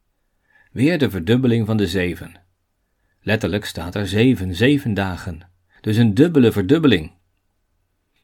Weer 0.71 0.97
de 0.97 1.09
verdubbeling 1.09 1.65
van 1.65 1.77
de 1.77 1.87
zeven. 1.87 2.41
Letterlijk 3.21 3.65
staat 3.65 3.95
er 3.95 4.07
zeven, 4.07 4.55
zeven 4.55 4.93
dagen. 4.93 5.49
Dus 5.81 5.97
een 5.97 6.13
dubbele 6.13 6.51
verdubbeling. 6.51 7.11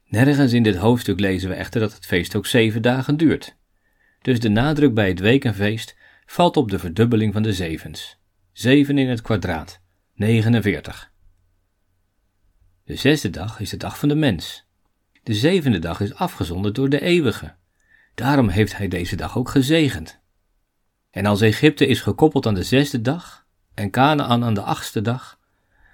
Nergens 0.05 0.53
in 0.53 0.63
dit 0.63 0.75
hoofdstuk 0.75 1.19
lezen 1.19 1.49
we 1.49 1.55
echter 1.55 1.81
dat 1.81 1.93
het 1.93 2.05
feest 2.05 2.35
ook 2.35 2.45
zeven 2.45 2.81
dagen 2.81 3.17
duurt. 3.17 3.55
Dus 4.21 4.39
de 4.39 4.49
nadruk 4.49 4.93
bij 4.93 5.07
het 5.07 5.19
wekenfeest 5.19 5.95
valt 6.25 6.57
op 6.57 6.69
de 6.69 6.79
verdubbeling 6.79 7.33
van 7.33 7.43
de 7.43 7.53
zevens. 7.53 8.19
Zeven 8.51 8.97
in 8.97 9.09
het 9.09 9.21
kwadraat, 9.21 9.81
49. 10.13 11.13
De 12.85 12.95
zesde 12.95 13.29
dag 13.29 13.59
is 13.59 13.69
de 13.69 13.77
dag 13.77 13.99
van 13.99 14.09
de 14.09 14.15
mens. 14.15 14.65
De 15.23 15.33
zevende 15.33 15.79
dag 15.79 15.99
is 15.99 16.15
afgezonderd 16.15 16.75
door 16.75 16.89
de 16.89 17.01
eeuwige. 17.01 17.53
Daarom 18.15 18.49
heeft 18.49 18.77
hij 18.77 18.87
deze 18.87 19.15
dag 19.15 19.37
ook 19.37 19.49
gezegend. 19.49 20.19
En 21.11 21.25
als 21.25 21.41
Egypte 21.41 21.87
is 21.87 22.01
gekoppeld 22.01 22.45
aan 22.45 22.53
de 22.53 22.63
zesde 22.63 23.01
dag 23.01 23.45
en 23.73 23.89
Canaan 23.89 24.43
aan 24.43 24.53
de 24.53 24.61
achtste 24.61 25.01
dag, 25.01 25.39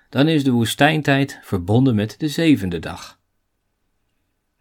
dan 0.09 0.27
is 0.27 0.43
de 0.43 0.51
woestijntijd 0.51 1.39
verbonden 1.41 1.95
met 1.95 2.15
de 2.19 2.27
zevende 2.27 2.79
dag. 2.79 3.19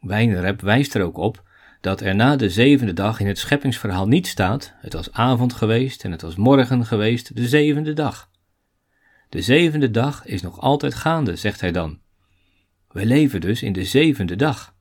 Wijnrep 0.01 0.61
wijst 0.61 0.95
er 0.95 1.03
ook 1.03 1.17
op 1.17 1.43
dat 1.81 2.01
er 2.01 2.15
na 2.15 2.37
de 2.37 2.51
zevende 2.51 2.93
dag 2.93 3.21
in 3.21 3.27
het 3.27 3.39
scheppingsverhaal 3.39 4.09
niet 4.09 4.27
staat: 4.27 4.73
het 4.77 4.93
was 4.93 5.13
avond 5.13 5.53
geweest 5.53 6.05
en 6.05 6.11
het 6.11 6.23
was 6.23 6.37
morgen 6.37 6.87
geweest, 6.87 7.37
de 7.37 7.49
zevende 7.49 7.93
dag. 7.93 8.31
De 9.29 9.43
zevende 9.43 9.91
dag 9.91 10.27
is 10.27 10.43
nog 10.43 10.61
altijd 10.61 10.95
gaande, 10.95 11.37
zegt 11.37 11.61
hij 11.61 11.73
dan. 11.73 11.99
We 12.93 13.07
leven 13.07 13.41
dus 13.41 13.63
in 13.63 13.73
de 13.73 13.85
zevende 13.85 14.37
dag. 14.37 14.75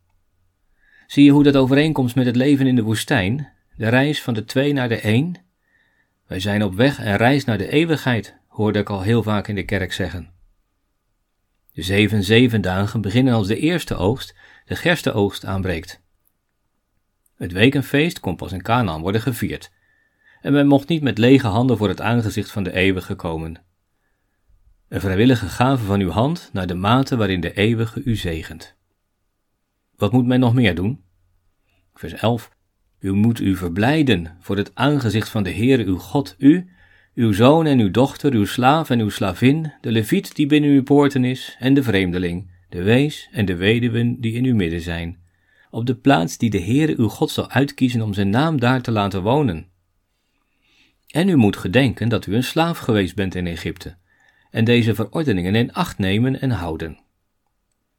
Zie 1.07 1.23
je 1.23 1.31
hoe 1.31 1.43
dat 1.43 1.55
overeenkomt 1.55 2.15
met 2.15 2.25
het 2.25 2.35
leven 2.35 2.67
in 2.67 2.75
de 2.75 2.83
woestijn, 2.83 3.51
de 3.75 3.89
reis 3.89 4.21
van 4.21 4.33
de 4.33 4.45
twee 4.45 4.73
naar 4.73 4.89
de 4.89 4.99
één? 4.99 5.35
Wij 6.27 6.39
zijn 6.39 6.63
op 6.63 6.75
weg 6.75 6.99
en 6.99 7.15
reis 7.15 7.45
naar 7.45 7.57
de 7.57 7.69
eeuwigheid, 7.69 8.35
hoorde 8.47 8.79
ik 8.79 8.89
al 8.89 9.01
heel 9.01 9.23
vaak 9.23 9.47
in 9.47 9.55
de 9.55 9.63
kerk 9.63 9.93
zeggen. 9.93 10.31
De 11.73 11.81
zeven 11.81 12.23
zevendagen 12.23 13.01
beginnen 13.01 13.33
als 13.33 13.47
de 13.47 13.57
eerste 13.57 13.95
oogst, 13.95 14.35
de 14.65 14.75
gerstenoogst, 14.75 15.45
aanbreekt. 15.45 16.01
Het 17.35 17.51
wekenfeest 17.51 18.19
kon 18.19 18.35
pas 18.35 18.51
in 18.51 18.61
Canaan 18.61 19.01
worden 19.01 19.21
gevierd, 19.21 19.71
en 20.41 20.53
men 20.53 20.67
mocht 20.67 20.87
niet 20.87 21.01
met 21.01 21.17
lege 21.17 21.47
handen 21.47 21.77
voor 21.77 21.87
het 21.87 22.01
aangezicht 22.01 22.51
van 22.51 22.63
de 22.63 22.73
eeuwige 22.73 23.15
komen. 23.15 23.63
Een 24.89 24.99
vrijwillige 24.99 25.45
gave 25.45 25.83
van 25.83 25.99
uw 25.99 26.09
hand 26.09 26.49
naar 26.53 26.67
de 26.67 26.73
mate 26.73 27.17
waarin 27.17 27.41
de 27.41 27.53
eeuwige 27.53 28.01
u 28.03 28.15
zegent. 28.15 28.75
Wat 29.95 30.11
moet 30.11 30.25
men 30.25 30.39
nog 30.39 30.53
meer 30.53 30.75
doen? 30.75 31.03
Vers 31.93 32.13
11. 32.13 32.51
U 32.99 33.13
moet 33.13 33.39
u 33.39 33.55
verblijden 33.55 34.37
voor 34.39 34.57
het 34.57 34.71
aangezicht 34.75 35.29
van 35.29 35.43
de 35.43 35.51
Heere 35.51 35.85
uw 35.85 35.97
God, 35.97 36.35
u, 36.37 36.69
uw 37.15 37.31
zoon 37.31 37.65
en 37.65 37.79
uw 37.79 37.91
dochter, 37.91 38.33
uw 38.33 38.45
slaaf 38.45 38.89
en 38.89 38.99
uw 38.99 39.09
slavin, 39.09 39.73
de 39.81 39.91
leviet 39.91 40.35
die 40.35 40.47
binnen 40.47 40.69
uw 40.69 40.83
poorten 40.83 41.23
is, 41.23 41.55
en 41.59 41.73
de 41.73 41.83
vreemdeling, 41.83 42.51
de 42.69 42.83
wees 42.83 43.29
en 43.31 43.45
de 43.45 43.55
weduwen 43.55 44.21
die 44.21 44.33
in 44.33 44.45
uw 44.45 44.55
midden 44.55 44.81
zijn, 44.81 45.19
op 45.69 45.85
de 45.85 45.95
plaats 45.95 46.37
die 46.37 46.49
de 46.49 46.61
Heere 46.61 46.97
uw 46.97 47.07
God 47.07 47.31
zal 47.31 47.49
uitkiezen 47.49 48.01
om 48.01 48.13
zijn 48.13 48.29
naam 48.29 48.59
daar 48.59 48.81
te 48.81 48.91
laten 48.91 49.21
wonen. 49.21 49.67
En 51.07 51.29
u 51.29 51.35
moet 51.35 51.57
gedenken 51.57 52.09
dat 52.09 52.25
u 52.25 52.35
een 52.35 52.43
slaaf 52.43 52.77
geweest 52.77 53.15
bent 53.15 53.35
in 53.35 53.47
Egypte, 53.47 53.97
en 54.49 54.63
deze 54.63 54.95
verordeningen 54.95 55.55
in 55.55 55.73
acht 55.73 55.97
nemen 55.97 56.41
en 56.41 56.51
houden. 56.51 56.99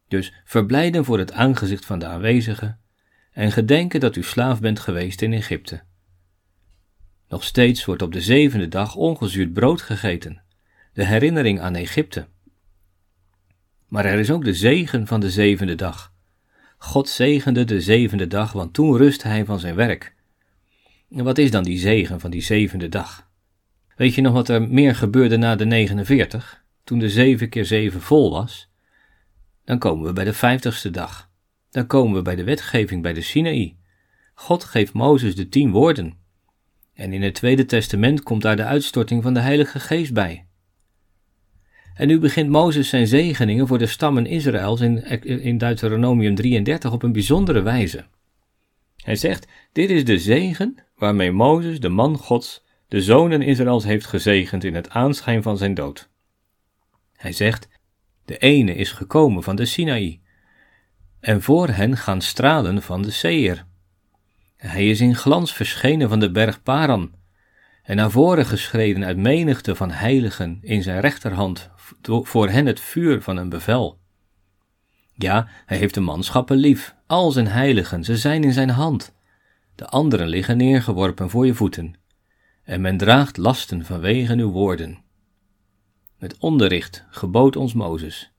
Dus 0.09 0.33
verblijden 0.45 1.05
voor 1.05 1.19
het 1.19 1.33
aangezicht 1.33 1.85
van 1.85 1.99
de 1.99 2.07
aanwezigen 2.07 2.81
en 3.33 3.53
gedenken 3.53 4.01
dat 4.01 4.17
u 4.17 4.23
slaaf 4.23 4.61
bent 4.61 4.81
geweest 4.81 5.23
in 5.23 5.33
Egypte. 5.33 5.83
Nog 7.29 7.45
steeds 7.45 7.85
wordt 7.85 8.03
op 8.03 8.13
de 8.13 8.21
zevende 8.21 8.69
dag 8.69 8.95
ongezuurd 8.95 9.53
brood 9.53 9.83
gegeten, 9.83 10.43
de 10.93 11.05
herinnering 11.05 11.61
aan 11.61 11.75
Egypte. 11.75 12.27
Maar 13.89 14.05
er 14.05 14.19
is 14.19 14.31
ook 14.31 14.45
de 14.45 14.55
zegen 14.55 15.07
van 15.07 15.21
de 15.21 15.31
zevende 15.31 15.75
dag. 15.75 16.13
God 16.79 17.09
zegende 17.09 17.65
de 17.65 17.81
zevende 17.81 18.27
dag, 18.27 18.53
want 18.53 18.75
toen 18.75 18.97
rustte 18.97 19.29
hij 19.29 19.45
van 19.45 19.59
zijn 19.59 19.75
werk. 19.75 20.15
En 21.11 21.25
wat 21.25 21.39
is 21.39 21.51
dan 21.51 21.63
die 21.63 21.79
zegen 21.79 22.21
van 22.21 22.31
die 22.31 22.43
zevende 22.43 22.89
dag? 22.89 23.30
Weet 24.01 24.15
je 24.15 24.21
nog 24.21 24.33
wat 24.33 24.49
er 24.49 24.63
meer 24.63 24.95
gebeurde 24.95 25.37
na 25.37 25.57
de 25.57 25.65
49, 25.65 26.65
toen 26.85 26.99
de 26.99 27.11
7 27.11 27.49
keer 27.49 27.65
7 27.65 28.01
vol 28.01 28.31
was? 28.31 28.71
Dan 29.65 29.79
komen 29.79 30.07
we 30.07 30.13
bij 30.13 30.25
de 30.25 30.33
vijftigste 30.33 30.91
dag. 30.91 31.31
Dan 31.71 31.87
komen 31.87 32.15
we 32.15 32.23
bij 32.23 32.37
de 32.37 32.45
wetgeving 32.45 33.03
bij 33.03 33.13
de 33.13 33.21
Sinaï. 33.21 33.77
God 34.35 34.65
geeft 34.65 34.93
Mozes 34.93 35.37
de 35.37 35.49
tien 35.49 35.71
woorden. 35.71 36.15
En 36.95 37.13
in 37.13 37.23
het 37.23 37.35
Tweede 37.35 37.65
Testament 37.65 38.23
komt 38.23 38.43
daar 38.43 38.57
de 38.57 38.65
uitstorting 38.65 39.23
van 39.23 39.35
de 39.35 39.41
Heilige 39.41 39.81
Geest 39.81 40.13
bij. 40.13 40.47
En 41.95 42.07
nu 42.07 42.19
begint 42.19 42.49
Mozes 42.49 42.89
zijn 42.89 43.07
zegeningen 43.07 43.67
voor 43.67 43.79
de 43.79 43.87
stammen 43.87 44.27
Israëls 44.27 44.81
in, 44.81 45.05
in 45.43 45.59
Deuteronomium 45.59 46.35
33 46.35 46.93
op 46.93 47.03
een 47.03 47.13
bijzondere 47.13 47.63
wijze. 47.63 48.05
Hij 48.97 49.17
zegt: 49.17 49.47
Dit 49.73 49.91
is 49.91 50.05
de 50.05 50.19
zegen 50.19 50.75
waarmee 50.97 51.33
Mozes, 51.33 51.81
de 51.81 51.89
man 51.89 52.17
Gods, 52.17 52.69
de 52.91 53.03
zonen 53.03 53.43
Israëls 53.43 53.85
heeft 53.85 54.07
gezegend 54.07 54.65
in 54.65 54.75
het 54.75 54.91
aanschijn 54.91 55.43
van 55.43 55.57
zijn 55.57 55.75
dood. 55.75 56.09
Hij 57.17 57.33
zegt: 57.33 57.69
De 58.25 58.39
ene 58.39 58.75
is 58.75 58.93
gekomen 58.93 59.43
van 59.43 59.57
de 59.57 59.65
Sinaï, 59.65 60.21
en 61.21 61.43
voor 61.43 61.69
hen 61.69 61.97
gaan 61.97 62.21
stralen 62.21 62.83
van 62.83 63.03
de 63.03 63.11
Seir. 63.11 63.65
Hij 64.57 64.89
is 64.89 65.01
in 65.01 65.15
glans 65.15 65.55
verschenen 65.55 66.09
van 66.09 66.21
de 66.21 66.31
berg 66.31 66.63
Paran, 66.63 67.13
en 67.83 67.97
naar 67.97 68.11
voren 68.11 68.47
geschreden 68.47 69.05
uit 69.05 69.17
menigte 69.17 69.75
van 69.75 69.91
heiligen 69.91 70.59
in 70.63 70.83
zijn 70.83 71.01
rechterhand, 71.01 71.71
voor 72.03 72.49
hen 72.49 72.67
het 72.67 72.81
vuur 72.81 73.23
van 73.23 73.37
een 73.37 73.49
bevel. 73.49 73.99
Ja, 75.13 75.49
hij 75.67 75.77
heeft 75.77 75.95
de 75.95 76.01
manschappen 76.01 76.57
lief, 76.57 76.95
al 77.07 77.31
zijn 77.31 77.49
heiligen, 77.49 78.05
ze 78.05 78.17
zijn 78.17 78.45
in 78.45 78.53
zijn 78.53 78.71
hand. 78.71 79.15
De 79.75 79.87
anderen 79.87 80.29
liggen 80.29 80.57
neergeworpen 80.57 81.31
voor 81.31 81.47
je 81.47 81.55
voeten 81.55 82.00
en 82.63 82.81
men 82.81 82.97
draagt 82.97 83.37
lasten 83.37 83.85
vanwege 83.85 84.37
uw 84.37 84.51
woorden. 84.51 84.99
Het 86.19 86.39
onderricht 86.39 87.05
gebood 87.11 87.57
ons 87.57 87.73
Mozes, 87.73 88.33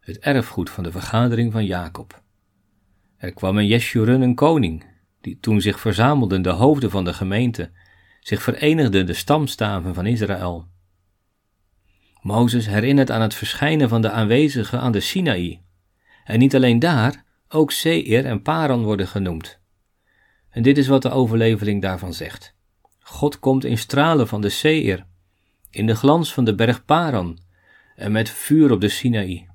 het 0.00 0.18
erfgoed 0.18 0.70
van 0.70 0.84
de 0.84 0.90
vergadering 0.90 1.52
van 1.52 1.64
Jacob. 1.64 2.22
Er 3.16 3.32
kwam 3.32 3.58
een 3.58 3.66
Jeshurun, 3.66 4.20
een 4.20 4.34
koning, 4.34 4.84
die 5.20 5.38
toen 5.40 5.60
zich 5.60 5.80
verzamelden 5.80 6.42
de 6.42 6.50
hoofden 6.50 6.90
van 6.90 7.04
de 7.04 7.12
gemeente, 7.12 7.70
zich 8.20 8.42
verenigden 8.42 9.06
de 9.06 9.12
stamstaven 9.12 9.94
van 9.94 10.06
Israël. 10.06 10.66
Mozes 12.20 12.66
herinnert 12.66 13.10
aan 13.10 13.20
het 13.20 13.34
verschijnen 13.34 13.88
van 13.88 14.02
de 14.02 14.10
aanwezigen 14.10 14.80
aan 14.80 14.92
de 14.92 15.00
Sinaï, 15.00 15.62
en 16.24 16.38
niet 16.38 16.54
alleen 16.54 16.78
daar, 16.78 17.24
ook 17.48 17.72
Seir 17.72 18.24
en 18.24 18.42
Paran 18.42 18.82
worden 18.82 19.08
genoemd. 19.08 19.58
En 20.50 20.62
dit 20.62 20.78
is 20.78 20.86
wat 20.86 21.02
de 21.02 21.10
overlevering 21.10 21.82
daarvan 21.82 22.14
zegt. 22.14 22.53
God 23.06 23.38
komt 23.38 23.64
in 23.64 23.78
stralen 23.78 24.28
van 24.28 24.40
de 24.40 24.48
Seir, 24.48 25.06
in 25.70 25.86
de 25.86 25.94
glans 25.94 26.32
van 26.32 26.44
de 26.44 26.54
berg 26.54 26.84
Paran 26.84 27.38
en 27.96 28.12
met 28.12 28.30
vuur 28.30 28.72
op 28.72 28.80
de 28.80 28.88
Sinaï. 28.88 29.46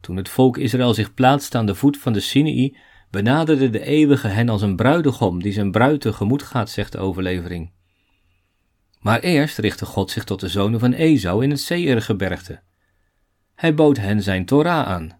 Toen 0.00 0.16
het 0.16 0.28
volk 0.28 0.56
Israël 0.56 0.94
zich 0.94 1.14
plaatste 1.14 1.58
aan 1.58 1.66
de 1.66 1.74
voet 1.74 1.98
van 1.98 2.12
de 2.12 2.20
Sinaï, 2.20 2.76
benaderde 3.10 3.70
de 3.70 3.84
eeuwige 3.84 4.28
hen 4.28 4.48
als 4.48 4.62
een 4.62 4.76
bruidegom 4.76 5.42
die 5.42 5.52
zijn 5.52 5.70
bruid 5.70 6.00
tegemoet 6.00 6.42
gaat, 6.42 6.70
zegt 6.70 6.92
de 6.92 6.98
overlevering. 6.98 7.72
Maar 9.00 9.20
eerst 9.20 9.58
richtte 9.58 9.86
God 9.86 10.10
zich 10.10 10.24
tot 10.24 10.40
de 10.40 10.48
zonen 10.48 10.80
van 10.80 10.92
Esau 10.92 11.42
in 11.42 11.50
het 11.50 11.60
Seirgebergte. 11.60 12.60
Hij 13.54 13.74
bood 13.74 13.96
hen 13.96 14.22
zijn 14.22 14.44
Torah 14.44 14.86
aan. 14.86 15.18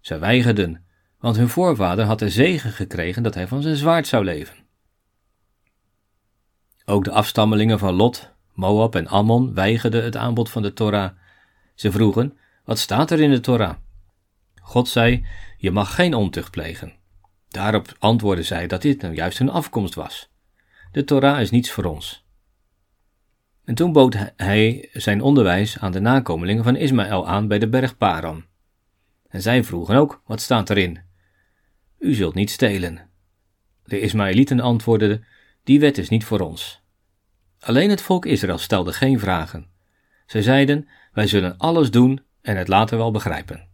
Zij 0.00 0.18
weigerden, 0.18 0.84
want 1.18 1.36
hun 1.36 1.48
voorvader 1.48 2.04
had 2.04 2.18
de 2.18 2.30
zegen 2.30 2.72
gekregen 2.72 3.22
dat 3.22 3.34
hij 3.34 3.48
van 3.48 3.62
zijn 3.62 3.76
zwaard 3.76 4.06
zou 4.06 4.24
leven. 4.24 4.61
Ook 6.92 7.04
de 7.04 7.10
afstammelingen 7.10 7.78
van 7.78 7.94
Lot, 7.94 8.30
Moab 8.54 8.94
en 8.94 9.06
Ammon 9.06 9.54
weigerden 9.54 10.04
het 10.04 10.16
aanbod 10.16 10.50
van 10.50 10.62
de 10.62 10.72
Torah. 10.72 11.10
Ze 11.74 11.90
vroegen: 11.90 12.38
Wat 12.64 12.78
staat 12.78 13.10
er 13.10 13.20
in 13.20 13.30
de 13.30 13.40
Torah? 13.40 13.74
God 14.60 14.88
zei: 14.88 15.26
Je 15.56 15.70
mag 15.70 15.94
geen 15.94 16.14
ontucht 16.14 16.50
plegen. 16.50 16.92
Daarop 17.48 17.96
antwoordden 17.98 18.44
zij 18.44 18.66
dat 18.66 18.82
dit 18.82 19.00
nou 19.00 19.14
juist 19.14 19.38
hun 19.38 19.50
afkomst 19.50 19.94
was. 19.94 20.30
De 20.90 21.04
Torah 21.04 21.40
is 21.40 21.50
niets 21.50 21.70
voor 21.70 21.84
ons. 21.84 22.24
En 23.64 23.74
toen 23.74 23.92
bood 23.92 24.16
hij 24.36 24.88
zijn 24.92 25.22
onderwijs 25.22 25.78
aan 25.78 25.92
de 25.92 26.00
nakomelingen 26.00 26.64
van 26.64 26.76
Ismaël 26.76 27.28
aan 27.28 27.48
bij 27.48 27.58
de 27.58 27.68
berg 27.68 27.96
Paran. 27.96 28.44
En 29.28 29.42
zij 29.42 29.64
vroegen 29.64 29.96
ook: 29.96 30.22
Wat 30.26 30.40
staat 30.40 30.70
erin? 30.70 31.00
U 31.98 32.14
zult 32.14 32.34
niet 32.34 32.50
stelen. 32.50 33.08
De 33.84 34.00
Ismaëlieten 34.00 34.60
antwoordden: 34.60 35.24
Die 35.64 35.80
wet 35.80 35.98
is 35.98 36.08
niet 36.08 36.24
voor 36.24 36.40
ons. 36.40 36.81
Alleen 37.62 37.90
het 37.90 38.02
volk 38.02 38.26
Israël 38.26 38.58
stelde 38.58 38.92
geen 38.92 39.18
vragen. 39.18 39.66
Zij 40.26 40.42
zeiden: 40.42 40.88
Wij 41.12 41.26
zullen 41.26 41.56
alles 41.58 41.90
doen 41.90 42.20
en 42.40 42.56
het 42.56 42.68
later 42.68 42.98
wel 42.98 43.10
begrijpen. 43.10 43.68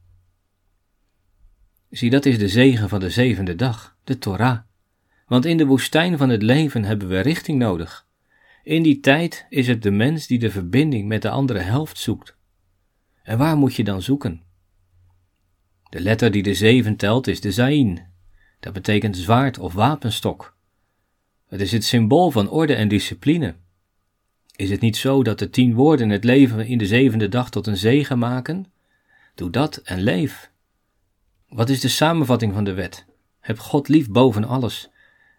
Zie, 1.90 2.10
dat 2.10 2.26
is 2.26 2.38
de 2.38 2.48
zegen 2.48 2.88
van 2.88 3.00
de 3.00 3.10
zevende 3.10 3.54
dag, 3.54 3.96
de 4.04 4.18
Torah. 4.18 4.58
Want 5.26 5.44
in 5.44 5.56
de 5.56 5.66
woestijn 5.66 6.18
van 6.18 6.28
het 6.28 6.42
leven 6.42 6.84
hebben 6.84 7.08
we 7.08 7.20
richting 7.20 7.58
nodig. 7.58 8.06
In 8.62 8.82
die 8.82 9.00
tijd 9.00 9.46
is 9.48 9.66
het 9.66 9.82
de 9.82 9.90
mens 9.90 10.26
die 10.26 10.38
de 10.38 10.50
verbinding 10.50 11.08
met 11.08 11.22
de 11.22 11.30
andere 11.30 11.58
helft 11.58 11.98
zoekt. 11.98 12.36
En 13.22 13.38
waar 13.38 13.56
moet 13.56 13.74
je 13.74 13.84
dan 13.84 14.02
zoeken? 14.02 14.42
De 15.90 16.00
letter 16.00 16.30
die 16.30 16.42
de 16.42 16.54
zeven 16.54 16.96
telt 16.96 17.26
is 17.26 17.40
de 17.40 17.52
Zain. 17.52 18.06
Dat 18.60 18.72
betekent 18.72 19.16
zwaard 19.16 19.58
of 19.58 19.72
wapenstok. 19.72 20.56
Het 21.46 21.60
is 21.60 21.72
het 21.72 21.84
symbool 21.84 22.30
van 22.30 22.50
orde 22.50 22.74
en 22.74 22.88
discipline. 22.88 23.54
Is 24.58 24.70
het 24.70 24.80
niet 24.80 24.96
zo 24.96 25.22
dat 25.22 25.38
de 25.38 25.50
tien 25.50 25.74
woorden 25.74 26.10
het 26.10 26.24
leven 26.24 26.66
in 26.66 26.78
de 26.78 26.86
zevende 26.86 27.28
dag 27.28 27.50
tot 27.50 27.66
een 27.66 27.76
zegen 27.76 28.18
maken? 28.18 28.66
Doe 29.34 29.50
dat 29.50 29.76
en 29.76 30.00
leef. 30.00 30.50
Wat 31.48 31.68
is 31.68 31.80
de 31.80 31.88
samenvatting 31.88 32.52
van 32.52 32.64
de 32.64 32.72
wet? 32.72 33.06
Heb 33.40 33.58
God 33.58 33.88
lief 33.88 34.08
boven 34.08 34.44
alles 34.44 34.90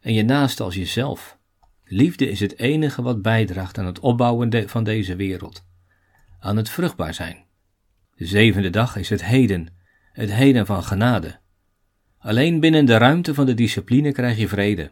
en 0.02 0.14
je 0.14 0.24
naaste 0.24 0.64
als 0.64 0.76
jezelf. 0.76 1.38
Liefde 1.84 2.30
is 2.30 2.40
het 2.40 2.58
enige 2.58 3.02
wat 3.02 3.22
bijdraagt 3.22 3.78
aan 3.78 3.86
het 3.86 4.00
opbouwen 4.00 4.70
van 4.70 4.84
deze 4.84 5.16
wereld, 5.16 5.64
aan 6.40 6.58
het 6.58 6.70
vruchtbaar 6.70 7.14
zijn. 7.14 7.46
De 8.16 8.26
zevende 8.26 8.70
dag 8.70 8.96
is 8.96 9.10
het 9.10 9.26
heden, 9.26 9.68
het 10.12 10.34
heden 10.34 10.66
van 10.66 10.84
genade. 10.84 11.40
Alleen 12.20 12.60
binnen 12.60 12.86
de 12.86 12.98
ruimte 12.98 13.34
van 13.34 13.46
de 13.46 13.54
discipline 13.54 14.12
krijg 14.12 14.38
je 14.38 14.48
vrede. 14.48 14.92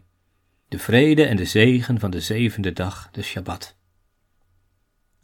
De 0.68 0.80
vrede 0.80 1.26
en 1.26 1.38
de 1.38 1.46
zegen 1.46 2.00
van 2.00 2.12
de 2.12 2.22
zevende 2.22 2.74
dag, 2.74 3.10
de 3.12 3.22
Shabbat. 3.22 3.77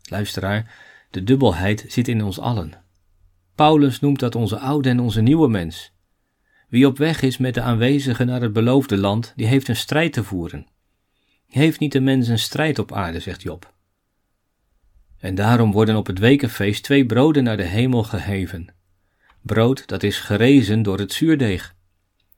Luisteraar, 0.10 0.76
de 1.10 1.24
dubbelheid 1.24 1.86
zit 1.88 2.08
in 2.08 2.24
ons 2.24 2.40
allen. 2.40 2.74
Paulus 3.56 4.00
noemt 4.00 4.20
dat 4.20 4.36
onze 4.36 4.60
oude 4.60 4.90
en 4.90 5.00
onze 5.00 5.22
nieuwe 5.22 5.50
mens. 5.50 5.92
Wie 6.70 6.88
op 6.88 6.98
weg 6.98 7.22
is 7.22 7.38
met 7.38 7.54
de 7.54 7.62
aanwezigen 7.62 8.26
naar 8.26 8.42
het 8.42 8.54
beloofde 8.54 8.98
land, 8.98 9.34
die 9.36 9.46
heeft 9.46 9.68
een 9.68 9.76
strijd 9.76 10.14
te 10.14 10.24
voeren. 10.24 10.68
Heeft 11.48 11.80
niet 11.80 11.92
de 11.92 12.02
mens 12.02 12.28
een 12.28 12.40
strijd 12.40 12.80
op 12.80 12.92
aarde, 12.92 13.20
zegt 13.20 13.42
Job. 13.42 13.74
En 15.18 15.36
daarom 15.36 15.72
worden 15.72 15.96
op 15.96 16.08
het 16.08 16.20
wekenfeest 16.20 16.84
twee 16.84 17.06
broden 17.06 17.44
naar 17.44 17.58
de 17.58 17.64
hemel 17.64 18.04
geheven. 18.04 18.74
Brood 19.42 19.88
dat 19.88 20.04
is 20.04 20.20
gerezen 20.20 20.82
door 20.82 21.00
het 21.00 21.14
zuurdeeg. 21.14 21.76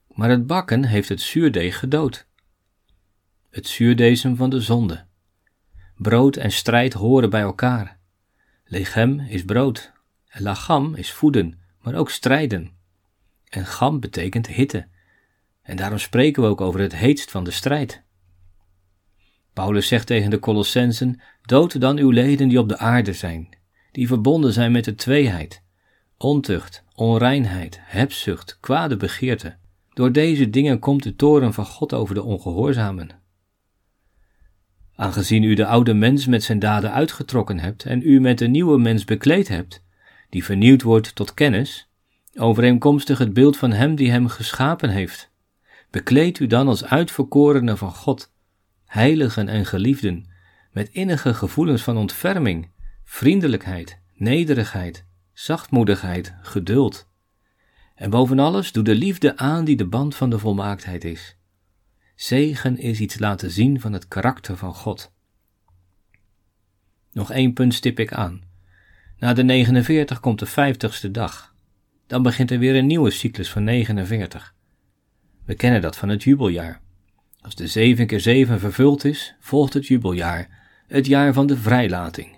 Maar 0.08 0.30
het 0.30 0.48
bakken 0.48 0.84
heeft 0.84 1.10
het 1.10 1.22
zuurdeeg 1.22 1.80
gedood. 1.80 2.28
Het 3.50 3.68
zuurdesem 3.68 4.36
van 4.36 4.50
de 4.50 4.62
zonde. 4.62 5.06
Brood 5.98 6.36
en 6.36 6.52
strijd 6.52 6.94
horen 6.94 7.30
bij 7.30 7.42
elkaar. 7.42 7.98
Lechem 8.66 9.20
is 9.20 9.46
brood, 9.46 9.92
en 10.28 10.42
lacham 10.42 10.96
is 10.96 11.12
voeden, 11.12 11.60
maar 11.82 11.96
ook 11.96 12.10
strijden. 12.10 12.72
En 13.50 13.66
gam 13.66 14.00
betekent 14.00 14.48
hitte. 14.48 14.88
En 15.62 15.76
daarom 15.76 15.98
spreken 15.98 16.44
we 16.44 16.50
ook 16.50 16.62
over 16.62 16.80
het 16.80 16.96
heetst 16.96 17.32
van 17.32 17.44
de 17.44 17.52
strijd. 17.52 18.04
Paulus 19.54 19.88
zegt 19.88 20.08
tegen 20.08 20.30
de 20.30 20.40
Colossensen: 20.40 21.22
Dood 21.42 21.82
dan 21.82 21.98
uw 21.98 22.10
leden 22.10 22.48
die 22.48 22.60
op 22.60 22.70
de 22.70 22.78
aarde 22.78 23.14
zijn, 23.14 23.50
die 23.92 24.08
verbonden 24.08 24.54
zijn 24.54 24.72
met 24.72 24.84
de 24.84 24.96
tweeheid, 24.96 25.62
ontucht, 26.18 26.84
onreinheid, 26.96 27.80
hebzucht, 27.82 28.58
kwade 28.60 28.98
begeerte. 28.98 29.56
Door 29.94 30.12
deze 30.12 30.50
dingen 30.50 30.80
komt 30.80 31.04
de 31.04 31.16
toren 31.16 31.54
van 31.54 31.66
God 31.66 31.94
over 31.94 32.16
de 32.16 32.24
ongehoorzamen. 32.24 33.10
Aangezien 34.96 35.44
u 35.44 35.54
de 35.54 35.66
oude 35.66 35.94
mens 35.94 36.26
met 36.26 36.44
zijn 36.44 36.60
daden 36.60 36.92
uitgetrokken 36.92 37.60
hebt 37.60 37.86
en 37.86 38.02
u 38.04 38.20
met 38.20 38.38
de 38.38 38.48
nieuwe 38.48 38.80
mens 38.80 39.06
bekleed 39.06 39.48
hebt, 39.48 39.84
die 40.30 40.44
vernieuwd 40.44 40.82
wordt 40.82 41.16
tot 41.16 41.34
kennis, 41.34 41.90
overeenkomstig 42.36 43.18
het 43.18 43.34
beeld 43.34 43.58
van 43.58 43.72
hem 43.72 43.96
die 43.96 44.12
hem 44.12 44.28
geschapen 44.28 44.90
heeft, 44.90 45.32
bekleed 45.90 46.40
u 46.40 46.48
dan 46.48 46.68
als 46.68 46.86
uitverkorene 46.86 47.78
van 47.78 47.92
God, 47.92 48.32
heiligen 48.86 49.48
en 49.48 49.66
geliefden, 49.66 50.30
met 50.72 50.90
innige 50.90 51.34
gevoelens 51.34 51.82
van 51.82 51.98
ontferming, 51.98 52.70
vriendelijkheid, 53.04 54.00
nederigheid, 54.14 55.06
zachtmoedigheid, 55.34 56.34
geduld. 56.42 57.08
En 57.96 58.10
boven 58.10 58.40
alles 58.40 58.72
doe 58.72 58.84
de 58.84 58.96
liefde 58.96 59.38
aan 59.38 59.66
die 59.66 59.76
de 59.76 59.88
band 59.88 60.16
van 60.16 60.30
de 60.30 60.40
volmaaktheid 60.40 61.04
is. 61.04 61.35
Zegen 62.16 62.78
is 62.78 63.00
iets 63.00 63.20
laten 63.20 63.52
zien 63.52 63.80
van 63.80 63.94
het 63.94 64.08
karakter 64.08 64.58
van 64.58 64.74
God. 64.74 65.12
Nog 67.12 67.32
één 67.32 67.54
punt 67.54 67.74
stip 67.74 68.00
ik 68.00 68.14
aan. 68.14 68.42
Na 69.18 69.34
de 69.34 69.44
49 69.44 70.20
komt 70.20 70.40
de 70.40 70.48
50ste 70.48 71.12
dag. 71.12 71.56
Dan 72.08 72.24
begint 72.24 72.52
er 72.52 72.60
weer 72.60 72.76
een 72.76 72.86
nieuwe 72.86 73.12
cyclus 73.12 73.52
van 73.52 73.64
49. 73.64 74.56
We 75.46 75.56
kennen 75.56 75.82
dat 75.82 75.98
van 75.98 76.10
het 76.10 76.24
jubeljaar. 76.24 76.82
Als 77.42 77.56
de 77.56 77.68
7 77.68 78.08
keer 78.08 78.20
7 78.20 78.60
vervuld 78.60 79.04
is, 79.04 79.36
volgt 79.40 79.74
het 79.74 79.88
jubeljaar, 79.88 80.74
het 80.88 81.06
jaar 81.06 81.34
van 81.34 81.48
de 81.48 81.58
vrijlating. 81.58 82.38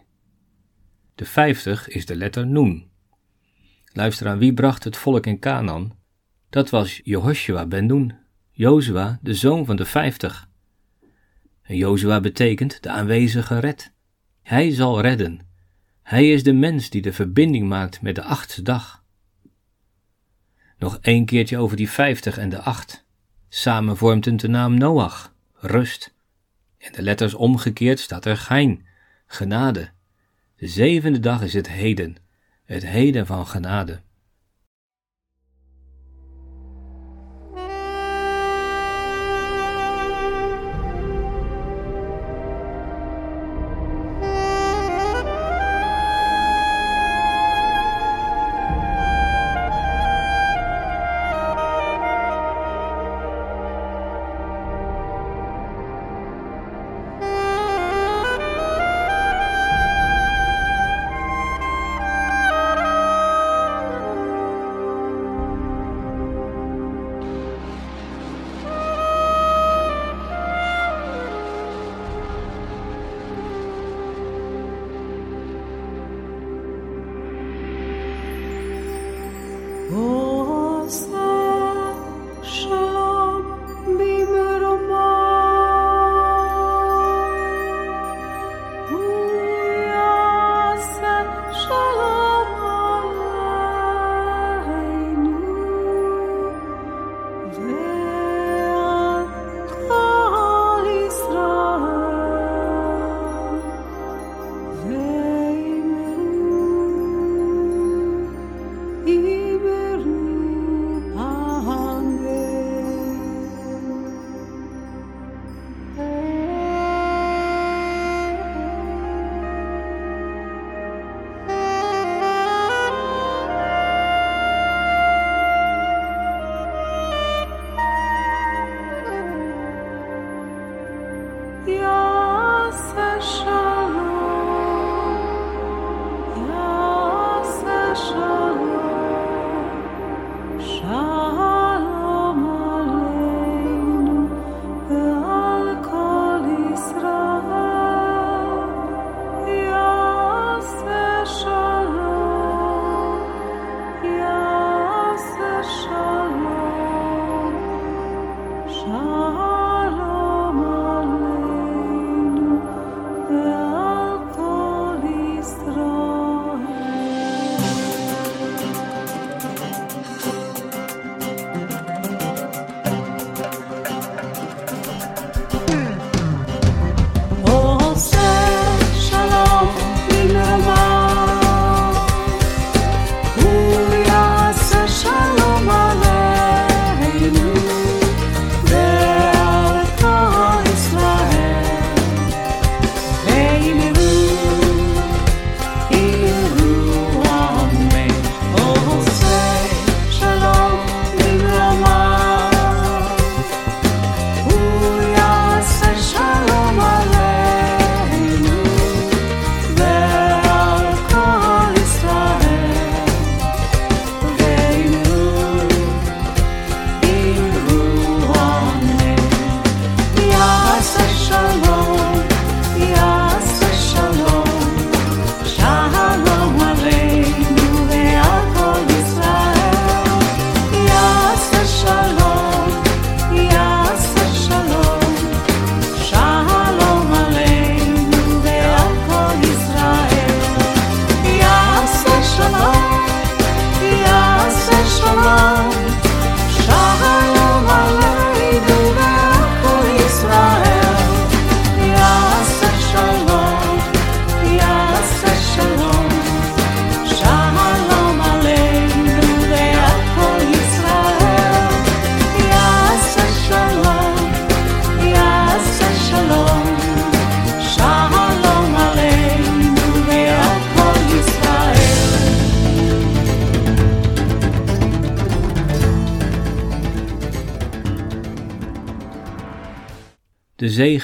De 1.15 1.25
50 1.25 1.87
is 1.87 2.05
de 2.05 2.15
letter 2.15 2.47
Noen. 2.47 2.89
Luister 3.93 4.27
aan 4.27 4.37
wie 4.37 4.53
bracht 4.53 4.83
het 4.83 4.97
volk 4.97 5.25
in 5.25 5.39
Canaan? 5.39 5.97
Dat 6.49 6.69
was 6.69 7.01
Jehoshua 7.03 7.65
ben 7.65 7.85
Noen, 7.85 8.13
Jozua, 8.57 9.19
de 9.21 9.33
zoon 9.33 9.65
van 9.65 9.75
de 9.75 9.85
50. 9.85 10.49
En 11.61 11.75
Jozua 11.75 12.19
betekent 12.19 12.83
de 12.83 12.89
aanwezige 12.89 13.59
red. 13.59 13.91
Hij 14.43 14.71
zal 14.71 15.01
redden. 15.01 15.39
Hij 16.03 16.31
is 16.31 16.43
de 16.43 16.53
mens 16.53 16.89
die 16.89 17.01
de 17.01 17.13
verbinding 17.13 17.67
maakt 17.67 18.01
met 18.01 18.15
de 18.15 18.23
achtste 18.23 18.61
dag. 18.61 19.03
Nog 20.77 20.97
één 21.01 21.25
keertje 21.25 21.57
over 21.57 21.77
die 21.77 21.89
50 21.89 22.37
en 22.37 22.49
de 22.49 22.61
8. 22.61 23.05
Samen 23.49 23.97
vormt 23.97 24.25
het 24.25 24.39
de 24.39 24.47
naam 24.47 24.77
Noach, 24.77 25.33
rust. 25.53 26.13
En 26.77 26.91
de 26.91 27.01
letters 27.01 27.33
omgekeerd 27.33 27.99
staat 27.99 28.25
er 28.25 28.37
gein, 28.37 28.85
genade. 29.27 29.91
De 30.55 30.67
zevende 30.67 31.19
dag 31.19 31.41
is 31.41 31.53
het 31.53 31.69
heden, 31.69 32.15
het 32.63 32.85
heden 32.85 33.25
van 33.25 33.47
genade. 33.47 34.01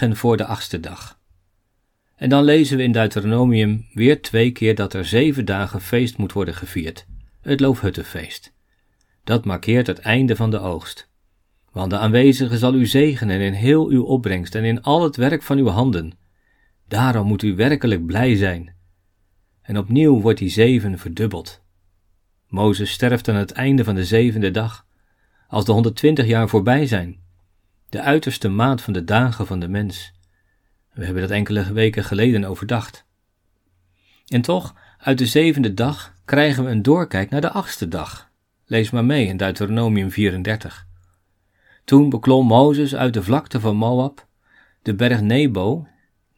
Zegen 0.03 0.17
voor 0.17 0.37
de 0.37 0.45
achtste 0.45 0.79
dag. 0.79 1.19
En 2.15 2.29
dan 2.29 2.43
lezen 2.43 2.77
we 2.77 2.83
in 2.83 2.91
Deuteronomium 2.91 3.85
weer 3.93 4.21
twee 4.21 4.51
keer 4.51 4.75
dat 4.75 4.93
er 4.93 5.05
zeven 5.05 5.45
dagen 5.45 5.81
feest 5.81 6.17
moet 6.17 6.33
worden 6.33 6.53
gevierd, 6.53 7.05
het 7.41 7.59
Loofhuttenfeest. 7.59 8.53
Dat 9.23 9.45
markeert 9.45 9.87
het 9.87 9.99
einde 9.99 10.35
van 10.35 10.51
de 10.51 10.59
oogst. 10.59 11.09
Want 11.71 11.89
de 11.89 11.97
aanwezige 11.97 12.57
zal 12.57 12.73
u 12.73 12.85
zegenen 12.85 13.39
in 13.39 13.53
heel 13.53 13.87
uw 13.87 14.03
opbrengst 14.03 14.55
en 14.55 14.63
in 14.63 14.81
al 14.81 15.03
het 15.03 15.15
werk 15.15 15.41
van 15.41 15.57
uw 15.57 15.67
handen. 15.67 16.11
Daarom 16.87 17.27
moet 17.27 17.43
u 17.43 17.55
werkelijk 17.55 18.05
blij 18.05 18.35
zijn. 18.35 18.75
En 19.61 19.77
opnieuw 19.77 20.21
wordt 20.21 20.39
die 20.39 20.49
zeven 20.49 20.97
verdubbeld. 20.97 21.61
Mozes 22.47 22.91
sterft 22.91 23.27
aan 23.29 23.35
het 23.35 23.51
einde 23.51 23.83
van 23.83 23.95
de 23.95 24.05
zevende 24.05 24.51
dag, 24.51 24.85
als 25.47 25.65
de 25.65 25.71
120 25.71 26.25
jaar 26.25 26.49
voorbij 26.49 26.85
zijn 26.85 27.22
de 27.93 28.01
uiterste 28.01 28.49
maat 28.49 28.81
van 28.81 28.93
de 28.93 29.03
dagen 29.03 29.47
van 29.47 29.59
de 29.59 29.67
mens. 29.67 30.11
We 30.93 31.05
hebben 31.05 31.21
dat 31.21 31.31
enkele 31.31 31.73
weken 31.73 32.03
geleden 32.03 32.43
overdacht. 32.43 33.05
En 34.27 34.41
toch, 34.41 34.75
uit 34.97 35.17
de 35.17 35.25
zevende 35.25 35.73
dag 35.73 36.13
krijgen 36.25 36.63
we 36.63 36.69
een 36.69 36.81
doorkijk 36.81 37.29
naar 37.29 37.41
de 37.41 37.49
achtste 37.49 37.87
dag. 37.87 38.29
Lees 38.65 38.89
maar 38.89 39.05
mee 39.05 39.25
in 39.25 39.37
Deuteronomium 39.37 40.11
34. 40.11 40.87
Toen 41.85 42.09
beklom 42.09 42.47
Mozes 42.47 42.95
uit 42.95 43.13
de 43.13 43.23
vlakte 43.23 43.59
van 43.59 43.75
Moab 43.75 44.27
de 44.81 44.95
berg 44.95 45.21
Nebo, 45.21 45.87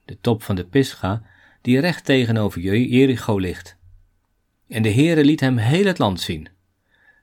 de 0.05 0.17
top 0.21 0.43
van 0.43 0.55
de 0.55 0.65
Pisga, 0.65 1.21
die 1.61 1.79
recht 1.79 2.05
tegenover 2.05 2.61
Jericho 2.61 3.37
ligt. 3.37 3.77
En 4.67 4.81
de 4.81 4.91
Heere 4.91 5.23
liet 5.23 5.39
hem 5.39 5.57
heel 5.57 5.85
het 5.85 5.97
land 5.97 6.21
zien, 6.21 6.47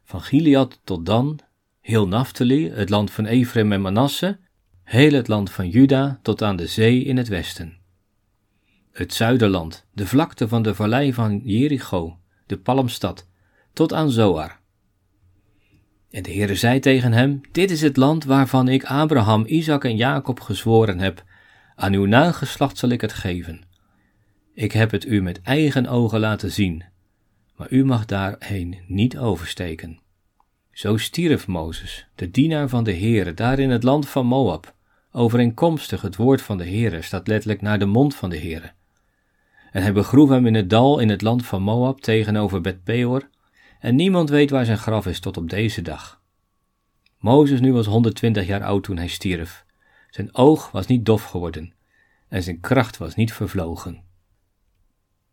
van 0.04 0.20
Gilead 0.20 0.80
tot 0.84 1.06
Dan, 1.06 1.40
heel 1.82 2.08
Naphtali, 2.08 2.70
het 2.70 2.90
land 2.90 3.10
van 3.10 3.26
Ephraim 3.26 3.72
en 3.72 3.80
Manasse, 3.80 4.38
heel 4.82 5.12
het 5.12 5.28
land 5.28 5.50
van 5.50 5.68
Juda 5.68 6.18
tot 6.22 6.42
aan 6.42 6.56
de 6.56 6.66
zee 6.66 7.04
in 7.04 7.16
het 7.16 7.28
westen. 7.28 7.78
Het 8.92 9.14
zuiderland, 9.14 9.86
de 9.92 10.06
vlakte 10.06 10.48
van 10.48 10.62
de 10.62 10.74
vallei 10.74 11.12
van 11.12 11.40
Jericho, 11.44 12.18
de 12.46 12.58
palmstad, 12.58 13.28
tot 13.72 13.92
aan 13.92 14.10
Zoar. 14.10 14.60
En 16.10 16.22
de 16.22 16.32
Heere 16.32 16.54
zei 16.54 16.80
tegen 16.80 17.12
hem, 17.12 17.40
dit 17.52 17.70
is 17.70 17.80
het 17.80 17.96
land 17.96 18.24
waarvan 18.24 18.68
ik 18.68 18.84
Abraham, 18.84 19.44
Isaac 19.46 19.84
en 19.84 19.96
Jacob 19.96 20.40
gezworen 20.40 20.98
heb, 20.98 21.24
aan 21.74 21.92
uw 21.92 22.04
nageslacht 22.04 22.78
zal 22.78 22.88
ik 22.88 23.00
het 23.00 23.12
geven. 23.12 23.64
Ik 24.54 24.72
heb 24.72 24.90
het 24.90 25.06
u 25.06 25.22
met 25.22 25.42
eigen 25.42 25.86
ogen 25.86 26.20
laten 26.20 26.50
zien, 26.50 26.84
maar 27.56 27.70
u 27.70 27.84
mag 27.84 28.04
daarheen 28.04 28.78
niet 28.86 29.18
oversteken. 29.18 30.01
Zo 30.72 30.96
stierf 30.96 31.46
Mozes, 31.46 32.06
de 32.14 32.30
dienaar 32.30 32.68
van 32.68 32.84
de 32.84 32.94
Heere, 32.94 33.34
daar 33.34 33.58
in 33.58 33.70
het 33.70 33.82
land 33.82 34.08
van 34.08 34.26
Moab. 34.26 34.74
Overeenkomstig 35.10 36.00
het 36.00 36.16
woord 36.16 36.42
van 36.42 36.58
de 36.58 36.64
Heere 36.64 37.02
staat 37.02 37.26
letterlijk 37.26 37.60
naar 37.60 37.78
de 37.78 37.86
mond 37.86 38.14
van 38.14 38.30
de 38.30 38.38
Heere. 38.38 38.72
En 39.72 39.82
hij 39.82 39.92
begroef 39.92 40.28
hem 40.28 40.46
in 40.46 40.54
het 40.54 40.70
dal 40.70 40.98
in 40.98 41.08
het 41.08 41.22
land 41.22 41.46
van 41.46 41.62
Moab 41.62 42.00
tegenover 42.00 42.60
Bet-peor, 42.60 43.28
en 43.80 43.94
niemand 43.94 44.30
weet 44.30 44.50
waar 44.50 44.64
zijn 44.64 44.78
graf 44.78 45.06
is 45.06 45.20
tot 45.20 45.36
op 45.36 45.50
deze 45.50 45.82
dag. 45.82 46.20
Mozes 47.18 47.60
nu 47.60 47.72
was 47.72 47.86
120 47.86 48.46
jaar 48.46 48.64
oud 48.64 48.82
toen 48.82 48.96
hij 48.96 49.08
stierf. 49.08 49.64
Zijn 50.10 50.34
oog 50.34 50.70
was 50.70 50.86
niet 50.86 51.06
dof 51.06 51.24
geworden 51.24 51.72
en 52.28 52.42
zijn 52.42 52.60
kracht 52.60 52.96
was 52.96 53.14
niet 53.14 53.32
vervlogen. 53.32 54.02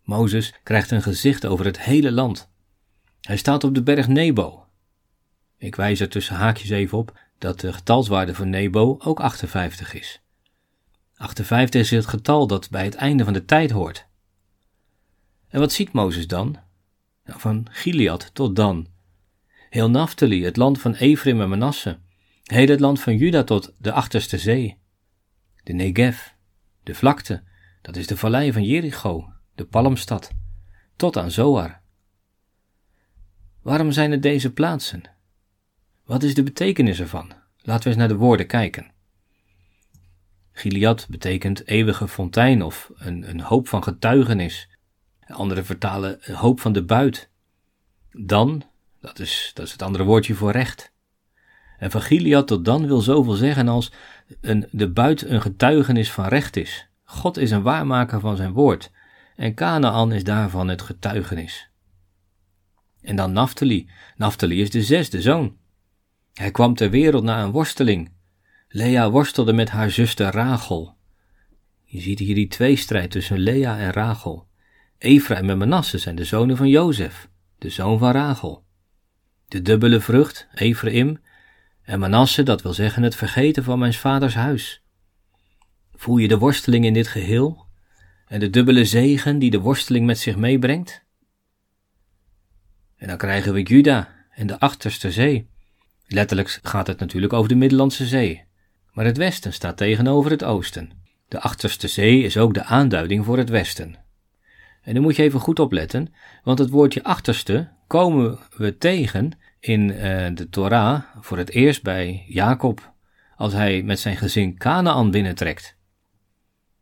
Mozes 0.04 0.54
krijgt 0.64 0.92
een 0.92 1.02
gezicht 1.02 1.46
over 1.46 1.66
het 1.66 1.82
hele 1.82 2.12
land. 2.12 2.50
Hij 3.22 3.38
staat 3.38 3.64
op 3.64 3.76
de 3.76 3.84
berg 3.84 4.08
Nebo, 4.08 4.69
ik 5.60 5.76
wijs 5.76 6.00
er 6.00 6.10
tussen 6.10 6.36
haakjes 6.36 6.70
even 6.70 6.98
op 6.98 7.20
dat 7.38 7.60
de 7.60 7.74
getalswaarde 7.74 8.36
van 8.36 8.50
Nebo 8.50 8.98
ook 9.00 9.20
58 9.20 9.94
is. 9.94 10.22
58 11.16 11.82
is 11.82 11.90
het 11.90 12.06
getal 12.06 12.48
dat 12.48 12.70
bij 12.70 12.84
het 12.84 12.96
einde 12.96 13.24
van 13.24 13.34
de 13.34 13.46
tijd 13.46 13.72
hoort. 13.72 14.08
En 15.48 15.60
wat 15.60 15.72
ziet 15.72 15.92
Mozes 15.92 16.28
dan? 16.28 16.58
Nou, 17.26 17.40
van 17.40 17.68
Gilead 17.72 18.30
tot 18.34 18.56
Dan. 18.56 18.88
Heel 19.70 19.90
Naphtali, 19.90 20.44
het 20.44 20.58
land 20.58 20.82
van 20.82 20.94
Ephraim 20.94 21.42
en 21.42 21.50
Manasse. 21.50 22.00
Heel 22.44 22.68
het 22.68 22.80
land 22.80 23.00
van 23.00 23.18
Juda 23.18 23.44
tot 23.44 23.74
de 23.78 23.92
achterste 23.92 24.38
zee. 24.38 24.78
De 25.64 25.74
Negev, 25.74 26.20
de 26.84 26.96
vlakte, 26.96 27.44
dat 27.82 27.96
is 27.96 28.08
de 28.08 28.18
vallei 28.18 28.54
van 28.54 28.64
Jericho, 28.64 29.34
de 29.56 29.66
palmstad, 29.66 30.32
tot 30.96 31.18
aan 31.18 31.32
Zoar. 31.32 31.82
Waarom 33.62 33.92
zijn 33.92 34.12
het 34.12 34.22
deze 34.22 34.54
plaatsen? 34.54 35.02
Wat 36.10 36.24
is 36.24 36.34
de 36.34 36.44
betekenis 36.44 37.00
ervan? 37.00 37.32
Laten 37.58 37.84
we 37.84 37.90
eens 37.90 37.98
naar 37.98 38.08
de 38.08 38.16
woorden 38.16 38.48
kijken. 38.48 38.92
Gilead 40.52 41.08
betekent 41.10 41.68
eeuwige 41.68 42.08
fontein 42.08 42.62
of 42.62 42.92
een, 42.96 43.30
een 43.30 43.42
hoop 43.42 43.68
van 43.68 43.84
getuigenis. 43.84 44.70
Anderen 45.28 45.66
vertalen 45.66 46.18
een 46.22 46.36
hoop 46.36 46.60
van 46.60 46.74
de 46.74 46.84
buit. 46.84 47.30
Dan 48.12 48.64
Dat 49.02 49.20
is, 49.20 49.52
dat 49.54 49.66
is 49.66 49.72
het 49.72 49.82
andere 49.82 50.04
woordje 50.04 50.34
voor 50.34 50.52
recht. 50.52 50.94
En 51.78 51.92
van 51.92 52.02
Gilead 52.02 52.48
tot 52.48 52.66
dan 52.66 52.88
wil 52.88 53.02
zoveel 53.02 53.34
zeggen 53.34 53.68
als 53.68 53.92
een, 54.42 54.68
de 54.72 54.90
buit 54.90 55.26
een 55.26 55.42
getuigenis 55.42 56.12
van 56.12 56.26
recht 56.26 56.56
is. 56.56 56.90
God 57.04 57.38
is 57.38 57.52
een 57.52 57.64
waarmaker 57.64 58.20
van 58.20 58.36
zijn 58.36 58.52
woord. 58.52 58.92
En 59.36 59.54
Canaan 59.54 60.12
is 60.12 60.24
daarvan 60.24 60.68
het 60.68 60.82
getuigenis. 60.82 61.70
En 63.02 63.16
dan 63.16 63.32
Naphtali. 63.32 63.90
Naphtali 64.16 64.62
is 64.62 64.70
de 64.70 64.84
zesde 64.84 65.22
zoon. 65.22 65.58
Hij 66.40 66.52
kwam 66.52 66.76
ter 66.76 66.90
wereld 66.90 67.24
na 67.24 67.44
een 67.44 67.52
worsteling. 67.52 68.12
Lea 68.68 69.10
worstelde 69.10 69.54
met 69.54 69.70
haar 69.70 69.92
zuster 69.92 70.32
Rachel. 70.32 70.96
Je 71.84 72.02
ziet 72.02 72.20
hier 72.20 72.36
die 72.36 72.48
tweestrijd 72.48 73.12
tussen 73.12 73.38
Lea 73.38 73.78
en 73.78 73.92
Rachel. 73.92 74.48
Ephraim 74.98 75.50
en 75.50 75.58
Manasse 75.58 75.98
zijn 75.98 76.16
de 76.16 76.24
zonen 76.24 76.58
van 76.58 76.68
Jozef, 76.68 77.30
de 77.58 77.70
zoon 77.70 78.00
van 78.00 78.12
Rachel. 78.12 78.64
De 79.48 79.62
dubbele 79.62 80.00
vrucht, 80.00 80.48
Ephraim, 80.54 81.22
en 81.82 82.00
Manasse, 82.00 82.44
dat 82.44 82.62
wil 82.62 82.74
zeggen 82.74 83.04
het 83.04 83.16
vergeten 83.16 83.64
van 83.64 83.80
mijn 83.80 83.94
vaders 83.94 84.34
huis. 84.34 84.84
Voel 85.94 86.18
je 86.18 86.28
de 86.28 86.38
worsteling 86.38 86.86
in 86.86 86.94
dit 86.94 87.08
geheel 87.08 87.66
en 88.28 88.40
de 88.40 88.50
dubbele 88.50 88.86
zegen 88.86 89.40
die 89.40 89.52
de 89.52 89.60
worsteling 89.60 90.06
met 90.06 90.20
zich 90.20 90.36
meebrengt? 90.36 91.04
En 92.96 93.08
dan 93.08 93.18
krijgen 93.18 93.54
we 93.54 93.62
Juda 93.64 94.16
en 94.32 94.48
de 94.48 94.60
achterste 94.60 95.12
zee. 95.12 95.50
Letterlijk 96.12 96.60
gaat 96.64 96.88
het 96.88 97.00
natuurlijk 97.00 97.34
over 97.34 97.50
de 97.50 97.56
Middellandse 97.56 98.06
Zee, 98.06 98.44
maar 98.92 99.06
het 99.06 99.18
westen 99.18 99.54
staat 99.54 99.78
tegenover 99.78 100.32
het 100.32 100.44
oosten. 100.44 100.92
De 101.28 101.40
achterste 101.40 101.88
zee 101.88 102.24
is 102.24 102.38
ook 102.38 102.54
de 102.54 102.64
aanduiding 102.64 103.26
voor 103.26 103.38
het 103.38 103.50
westen. 103.50 103.96
En 104.82 104.94
nu 104.94 105.00
moet 105.00 105.16
je 105.16 105.24
even 105.24 105.40
goed 105.40 105.60
opletten, 105.60 106.14
want 106.44 106.60
het 106.60 106.70
woordje 106.70 107.04
achterste 107.04 107.70
komen 107.88 108.40
we 108.58 108.78
tegen 108.78 109.32
in 109.60 109.82
uh, 109.90 109.98
de 110.34 110.48
Torah 110.50 111.02
voor 111.20 111.38
het 111.38 111.50
eerst 111.50 111.84
bij 111.84 112.26
Jacob, 112.28 112.94
als 113.36 113.54
hij 113.54 113.84
met 113.84 114.00
zijn 114.00 114.18
gezin 114.18 114.58
Canaan 114.58 115.12
binnentrekt. 115.12 115.78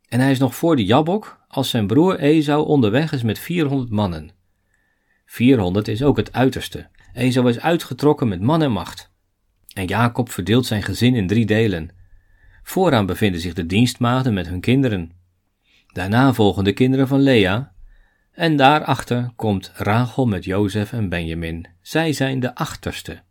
En 0.08 0.20
hij 0.20 0.30
is 0.30 0.38
nog 0.38 0.56
voor 0.56 0.76
de 0.76 0.84
Jabok 0.84 1.40
als 1.48 1.70
zijn 1.70 1.86
broer 1.86 2.18
Esau 2.18 2.66
onderweg 2.66 3.12
is 3.12 3.22
met 3.22 3.38
400 3.38 3.90
mannen. 3.90 4.30
400 5.26 5.88
is 5.88 6.02
ook 6.02 6.16
het 6.16 6.32
uiterste. 6.32 6.88
Esau 7.12 7.48
is 7.48 7.60
uitgetrokken 7.60 8.28
met 8.28 8.40
man 8.40 8.62
en 8.62 8.72
macht. 8.72 9.07
En 9.78 9.86
Jacob 9.86 10.30
verdeelt 10.30 10.66
zijn 10.66 10.82
gezin 10.82 11.14
in 11.14 11.26
drie 11.26 11.46
delen. 11.46 11.90
Vooraan 12.62 13.06
bevinden 13.06 13.40
zich 13.40 13.54
de 13.54 13.66
dienstmaagden 13.66 14.34
met 14.34 14.48
hun 14.48 14.60
kinderen. 14.60 15.12
Daarna 15.92 16.32
volgen 16.32 16.64
de 16.64 16.72
kinderen 16.72 17.08
van 17.08 17.20
Lea. 17.20 17.72
En 18.32 18.56
daarachter 18.56 19.32
komt 19.36 19.70
Rachel 19.74 20.26
met 20.26 20.44
Jozef 20.44 20.92
en 20.92 21.08
Benjamin. 21.08 21.66
Zij 21.80 22.12
zijn 22.12 22.40
de 22.40 22.54
achterste. 22.54 23.22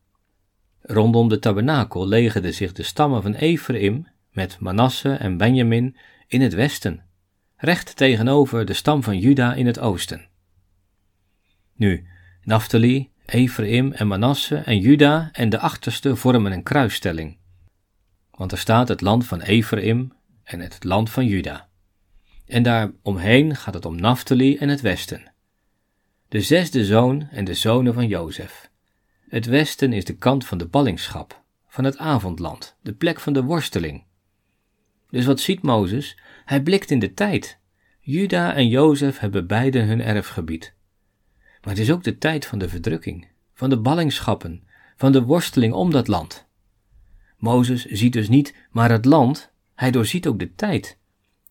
Rondom 0.82 1.30
de 1.30 1.40
tabernakel 1.40 2.08
legerden 2.08 2.54
zich 2.54 2.72
de 2.72 2.84
stammen 2.84 3.22
van 3.22 3.34
Ephraim 3.34 4.08
met 4.32 4.60
Manasse 4.60 5.14
en 5.14 5.38
Benjamin 5.38 5.98
in 6.28 6.42
het 6.42 6.54
westen, 6.54 7.04
recht 7.56 7.96
tegenover 7.96 8.66
de 8.66 8.74
stam 8.74 9.04
van 9.04 9.20
Juda 9.20 9.54
in 9.54 9.66
het 9.66 9.80
oosten. 9.80 10.28
Nu, 11.76 12.08
Naphtali, 12.44 13.10
Ephraim 13.28 13.92
en 13.92 14.08
Manasse 14.08 14.56
en 14.56 14.80
Juda 14.80 15.30
en 15.32 15.50
de 15.50 15.60
achterste 15.60 16.16
vormen 16.16 16.52
een 16.52 16.63
kruisstelling. 16.63 17.38
Want 18.32 18.52
er 18.52 18.58
staat 18.58 18.88
het 18.88 19.02
land 19.02 19.26
van 19.26 19.42
Ephraim 19.42 20.13
en 20.44 20.60
het 20.60 20.84
land 20.84 21.10
van 21.10 21.26
Juda. 21.26 21.68
En 22.46 22.63
daar 22.63 22.92
omheen 23.02 23.56
gaat 23.56 23.74
het 23.74 23.86
om 23.86 23.96
Naphtali 23.96 24.58
en 24.58 24.70
het 24.70 24.82
westen. 24.82 25.34
De 26.28 26.42
zesde 26.42 26.86
zoon 26.86 27.28
en 27.32 27.46
de 27.46 27.54
zonen 27.54 27.94
van 27.94 28.08
Jozef. 28.08 28.70
Het 29.30 29.46
westen 29.46 29.94
is 29.94 30.06
de 30.06 30.16
kant 30.16 30.46
van 30.46 30.58
de 30.58 30.68
ballingschap, 30.68 31.44
van 31.68 31.84
het 31.84 31.98
avondland, 31.98 32.78
de 32.82 32.94
plek 32.94 33.20
van 33.20 33.34
de 33.34 33.44
worsteling. 33.44 34.04
Dus 35.10 35.26
wat 35.26 35.40
ziet 35.40 35.62
Mozes? 35.62 36.18
Hij 36.46 36.62
blikt 36.62 36.92
in 36.92 37.00
de 37.00 37.13
tijd. 37.13 37.60
Juda 38.00 38.54
en 38.54 38.68
Jozef 38.68 39.20
hebben 39.20 39.48
beide 39.48 39.80
hun 39.80 40.02
erfgebied. 40.02 40.76
Maar 41.68 41.76
het 41.76 41.86
is 41.86 41.92
ook 41.92 42.04
de 42.04 42.18
tijd 42.18 42.46
van 42.46 42.60
de 42.60 42.70
verdrukking, 42.70 43.28
van 43.54 43.70
de 43.70 43.80
ballingschappen, 43.80 44.64
van 44.96 45.12
de 45.12 45.24
worsteling 45.24 45.74
om 45.74 45.92
dat 45.92 46.08
land. 46.08 46.48
Mozes 47.38 47.86
ziet 47.86 48.14
dus 48.14 48.30
niet 48.30 48.54
maar 48.72 48.92
het 48.92 49.06
land, 49.06 49.52
hij 49.76 49.92
doorziet 49.92 50.28
ook 50.28 50.40
de 50.40 50.56
tijd. 50.56 50.98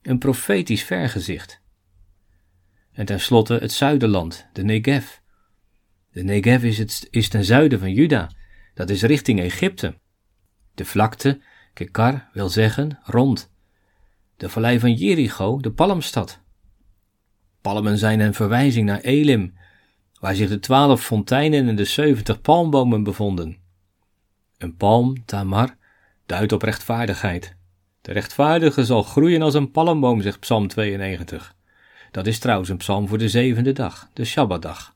Een 0.03 0.19
profetisch 0.19 0.83
vergezicht. 0.83 1.61
En 2.93 3.07
tenslotte 3.07 3.55
het 3.55 3.73
zuiderland, 3.73 4.47
de 4.53 4.65
Negev. 4.65 5.07
De 6.11 6.23
Negev 6.23 6.63
is, 6.63 6.79
het, 6.79 7.09
is 7.11 7.29
ten 7.29 7.45
zuiden 7.45 7.79
van 7.79 7.93
Juda, 7.93 8.31
dat 8.75 8.91
is 8.91 9.03
richting 9.03 9.41
Egypte. 9.41 9.99
De 10.75 10.85
vlakte, 10.85 11.41
Kekar, 11.73 12.29
wil 12.33 12.49
zeggen 12.49 12.99
rond. 13.03 13.51
De 14.37 14.49
vallei 14.49 14.79
van 14.79 14.93
Jericho, 14.93 15.61
de 15.61 15.73
palmstad. 15.73 16.41
Palmen 17.61 17.99
zijn 17.99 18.21
een 18.21 18.35
verwijzing 18.35 18.87
naar 18.87 19.01
Elim, 19.01 19.55
waar 20.21 20.35
zich 20.35 20.49
de 20.49 20.59
twaalf 20.59 21.03
fonteinen 21.03 21.69
en 21.69 21.77
de 21.77 21.85
zeventig 21.85 22.41
palmbomen 22.41 23.03
bevonden. 23.03 23.57
Een 24.59 24.77
palm, 24.77 25.25
tamar, 25.25 25.77
duidt 26.27 26.53
op 26.53 26.63
rechtvaardigheid. 26.63 27.57
De 28.03 28.13
rechtvaardige 28.13 28.85
zal 28.85 29.03
groeien 29.03 29.43
als 29.43 29.55
een 29.55 29.71
palmboom, 29.71 30.21
zegt 30.21 30.41
Psalm 30.41 30.69
92. 30.69 31.55
Dat 32.11 32.27
is 32.27 32.39
trouwens 32.39 32.69
een 32.69 32.77
psalm 32.77 33.09
voor 33.09 33.19
de 33.19 33.29
zevende 33.29 33.73
dag, 33.73 34.11
de 34.13 34.25
Shabbatdag. 34.25 34.95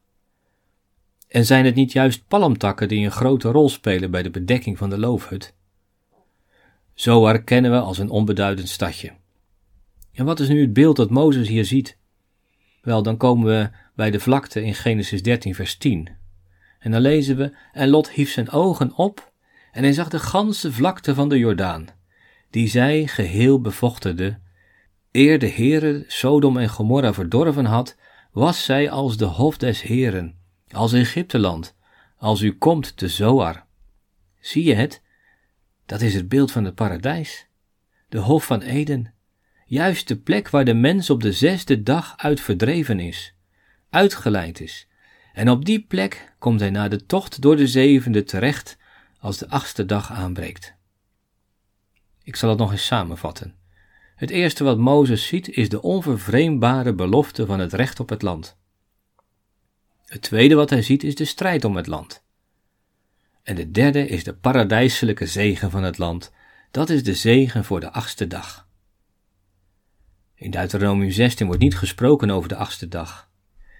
En 1.28 1.46
zijn 1.46 1.64
het 1.64 1.74
niet 1.74 1.92
juist 1.92 2.26
palmtakken 2.28 2.88
die 2.88 3.04
een 3.04 3.10
grote 3.10 3.48
rol 3.50 3.68
spelen 3.68 4.10
bij 4.10 4.22
de 4.22 4.30
bedekking 4.30 4.78
van 4.78 4.90
de 4.90 4.98
loofhut? 4.98 5.54
Zo 6.94 7.26
herkennen 7.26 7.70
we 7.70 7.78
als 7.78 7.98
een 7.98 8.10
onbeduidend 8.10 8.68
stadje. 8.68 9.12
En 10.12 10.24
wat 10.24 10.40
is 10.40 10.48
nu 10.48 10.60
het 10.60 10.72
beeld 10.72 10.96
dat 10.96 11.10
Mozes 11.10 11.48
hier 11.48 11.64
ziet? 11.64 11.98
Wel, 12.82 13.02
dan 13.02 13.16
komen 13.16 13.46
we 13.46 13.70
bij 14.00 14.10
de 14.10 14.20
vlakte 14.20 14.62
in 14.62 14.74
Genesis 14.74 15.22
13, 15.22 15.54
vers 15.54 15.76
10. 15.76 16.08
En 16.78 16.90
dan 16.90 17.00
lezen 17.00 17.36
we: 17.36 17.56
En 17.72 17.88
Lot 17.88 18.10
hief 18.10 18.30
zijn 18.30 18.50
ogen 18.50 18.94
op, 18.94 19.32
en 19.72 19.82
hij 19.82 19.92
zag 19.92 20.08
de 20.08 20.18
ganse 20.18 20.72
vlakte 20.72 21.14
van 21.14 21.28
de 21.28 21.38
Jordaan, 21.38 21.86
die 22.50 22.68
zij 22.68 23.06
geheel 23.06 23.60
bevochterde. 23.60 24.38
Eer 25.12 25.38
de 25.38 25.48
Heere 25.48 26.04
Sodom 26.06 26.56
en 26.56 26.68
Gomorra 26.68 27.12
verdorven 27.12 27.64
had, 27.64 27.96
was 28.32 28.64
zij 28.64 28.90
als 28.90 29.16
de 29.16 29.24
hof 29.24 29.56
des 29.56 29.82
Heren, 29.82 30.38
als 30.70 30.92
Egypteland, 30.92 31.76
als 32.16 32.40
u 32.40 32.52
komt 32.52 32.96
te 32.96 33.08
Zoar. 33.08 33.66
Zie 34.38 34.64
je 34.64 34.74
het? 34.74 35.02
Dat 35.86 36.00
is 36.00 36.14
het 36.14 36.28
beeld 36.28 36.52
van 36.52 36.64
het 36.64 36.74
paradijs, 36.74 37.46
de 38.08 38.18
hof 38.18 38.44
van 38.44 38.60
Eden, 38.60 39.14
juist 39.66 40.08
de 40.08 40.16
plek 40.16 40.50
waar 40.50 40.64
de 40.64 40.74
mens 40.74 41.10
op 41.10 41.22
de 41.22 41.32
zesde 41.32 41.82
dag 41.82 42.14
uit 42.16 42.40
verdreven 42.40 43.00
is, 43.00 43.34
uitgeleid 43.90 44.60
is. 44.60 44.88
En 45.32 45.50
op 45.50 45.64
die 45.64 45.80
plek 45.80 46.34
komt 46.38 46.60
hij 46.60 46.70
na 46.70 46.88
de 46.88 47.06
tocht 47.06 47.40
door 47.42 47.56
de 47.56 47.66
zevende 47.66 48.22
terecht 48.22 48.76
als 49.18 49.38
de 49.38 49.48
achtste 49.48 49.86
dag 49.86 50.12
aanbreekt. 50.12 50.74
Ik 52.22 52.36
zal 52.36 52.48
het 52.48 52.58
nog 52.58 52.72
eens 52.72 52.86
samenvatten. 52.86 53.54
Het 54.16 54.30
eerste 54.30 54.64
wat 54.64 54.78
Mozes 54.78 55.26
ziet 55.26 55.48
is 55.48 55.68
de 55.68 55.82
onvervreembare 55.82 56.94
belofte 56.94 57.46
van 57.46 57.58
het 57.60 57.72
recht 57.72 58.00
op 58.00 58.08
het 58.08 58.22
land. 58.22 58.56
Het 60.04 60.22
tweede 60.22 60.54
wat 60.54 60.70
hij 60.70 60.82
ziet 60.82 61.02
is 61.02 61.14
de 61.14 61.24
strijd 61.24 61.64
om 61.64 61.76
het 61.76 61.86
land. 61.86 62.22
En 63.42 63.54
de 63.54 63.70
derde 63.70 64.06
is 64.06 64.24
de 64.24 64.34
paradijselijke 64.34 65.26
zegen 65.26 65.70
van 65.70 65.82
het 65.82 65.98
land. 65.98 66.32
Dat 66.70 66.90
is 66.90 67.02
de 67.02 67.14
zegen 67.14 67.64
voor 67.64 67.80
de 67.80 67.90
achtste 67.90 68.26
dag. 68.26 68.68
In 70.34 70.50
Deuteronomium 70.50 71.10
16 71.10 71.46
wordt 71.46 71.62
niet 71.62 71.76
gesproken 71.76 72.30
over 72.30 72.48
de 72.48 72.56
achtste 72.56 72.88
dag. 72.88 73.29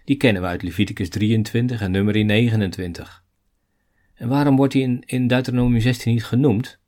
Die 0.05 0.17
kennen 0.17 0.43
we 0.43 0.49
uit 0.49 0.63
Leviticus 0.63 1.09
23 1.09 1.81
en 1.81 1.91
Numeri 1.91 2.25
29. 2.25 3.25
En 4.15 4.29
waarom 4.29 4.57
wordt 4.57 4.73
die 4.73 4.83
in, 4.83 5.03
in 5.07 5.27
Deuteronomium 5.27 5.81
16 5.81 6.13
niet 6.13 6.25
genoemd? 6.25 6.79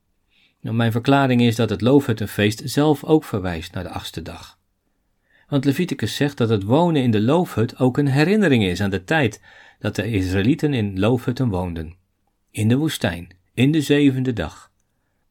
Nou, 0.61 0.75
mijn 0.75 0.91
verklaring 0.91 1.41
is 1.41 1.55
dat 1.55 1.69
het 1.69 1.81
loofhuttenfeest 1.81 2.61
zelf 2.65 3.03
ook 3.03 3.23
verwijst 3.23 3.73
naar 3.73 3.83
de 3.83 3.89
achtste 3.89 4.21
dag. 4.21 4.59
Want 5.47 5.65
Leviticus 5.65 6.15
zegt 6.15 6.37
dat 6.37 6.49
het 6.49 6.63
wonen 6.63 7.01
in 7.01 7.11
de 7.11 7.21
loofhut 7.21 7.79
ook 7.79 7.97
een 7.97 8.07
herinnering 8.07 8.63
is 8.63 8.81
aan 8.81 8.89
de 8.89 9.03
tijd 9.03 9.41
dat 9.79 9.95
de 9.95 10.11
Israëlieten 10.11 10.73
in 10.73 10.99
loofhutten 10.99 11.49
woonden. 11.49 11.95
In 12.51 12.67
de 12.67 12.77
woestijn, 12.77 13.35
in 13.53 13.71
de 13.71 13.81
zevende 13.81 14.33
dag. 14.33 14.71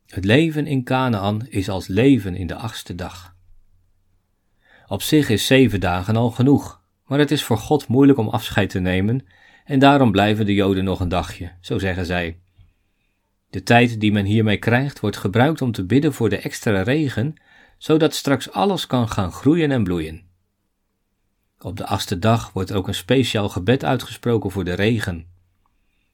Het 0.07 0.25
leven 0.25 0.67
in 0.67 0.85
Canaan 0.85 1.47
is 1.49 1.69
als 1.69 1.87
leven 1.87 2.35
in 2.35 2.47
de 2.47 2.55
achtste 2.55 2.95
dag. 2.95 3.35
Op 4.87 5.03
zich 5.03 5.29
is 5.29 5.47
zeven 5.47 5.81
dagen 5.81 6.17
al 6.17 6.31
genoeg, 6.31 6.82
maar 7.13 7.21
het 7.21 7.31
is 7.31 7.45
voor 7.45 7.59
God 7.59 7.89
moeilijk 7.89 8.19
om 8.19 8.29
afscheid 8.29 8.71
te 8.71 8.79
nemen 8.79 9.27
en 9.65 9.79
daarom 9.79 10.13
blijven 10.13 10.47
de 10.47 10.55
Joden 10.55 10.85
nog 10.85 11.01
een 11.01 11.09
dagje, 11.09 11.53
zo 11.61 11.79
zeggen 11.79 12.07
zij. 12.07 12.39
De 13.51 13.63
tijd 13.63 14.01
die 14.01 14.13
men 14.13 14.25
hiermee 14.25 14.57
krijgt 14.57 15.01
wordt 15.01 15.17
gebruikt 15.17 15.63
om 15.63 15.73
te 15.73 15.85
bidden 15.85 16.13
voor 16.13 16.29
de 16.29 16.37
extra 16.37 16.83
regen, 16.83 17.35
zodat 17.79 18.15
straks 18.15 18.51
alles 18.51 18.87
kan 18.87 19.09
gaan 19.09 19.33
groeien 19.33 19.71
en 19.71 19.85
bloeien. 19.85 20.23
Op 21.59 21.77
de 21.77 21.87
achtste 21.87 22.19
dag 22.19 22.53
wordt 22.53 22.73
ook 22.73 22.89
een 22.89 22.95
speciaal 22.95 23.49
gebed 23.49 23.85
uitgesproken 23.85 24.51
voor 24.51 24.65
de 24.65 24.75
regen. 24.75 25.27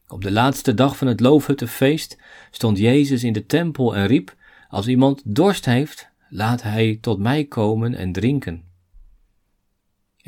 Op 0.09 0.23
de 0.23 0.31
laatste 0.31 0.75
dag 0.75 0.97
van 0.97 1.07
het 1.07 1.21
loofhuttenfeest 1.21 2.19
stond 2.51 2.79
Jezus 2.79 3.25
in 3.25 3.33
de 3.33 3.47
tempel 3.47 3.97
en 3.97 4.07
riep: 4.07 4.37
Als 4.69 4.87
iemand 4.87 5.23
dorst 5.25 5.65
heeft, 5.65 6.09
laat 6.29 6.63
hij 6.63 6.99
tot 7.01 7.19
mij 7.19 7.45
komen 7.45 7.95
en 7.95 8.13
drinken. 8.13 8.68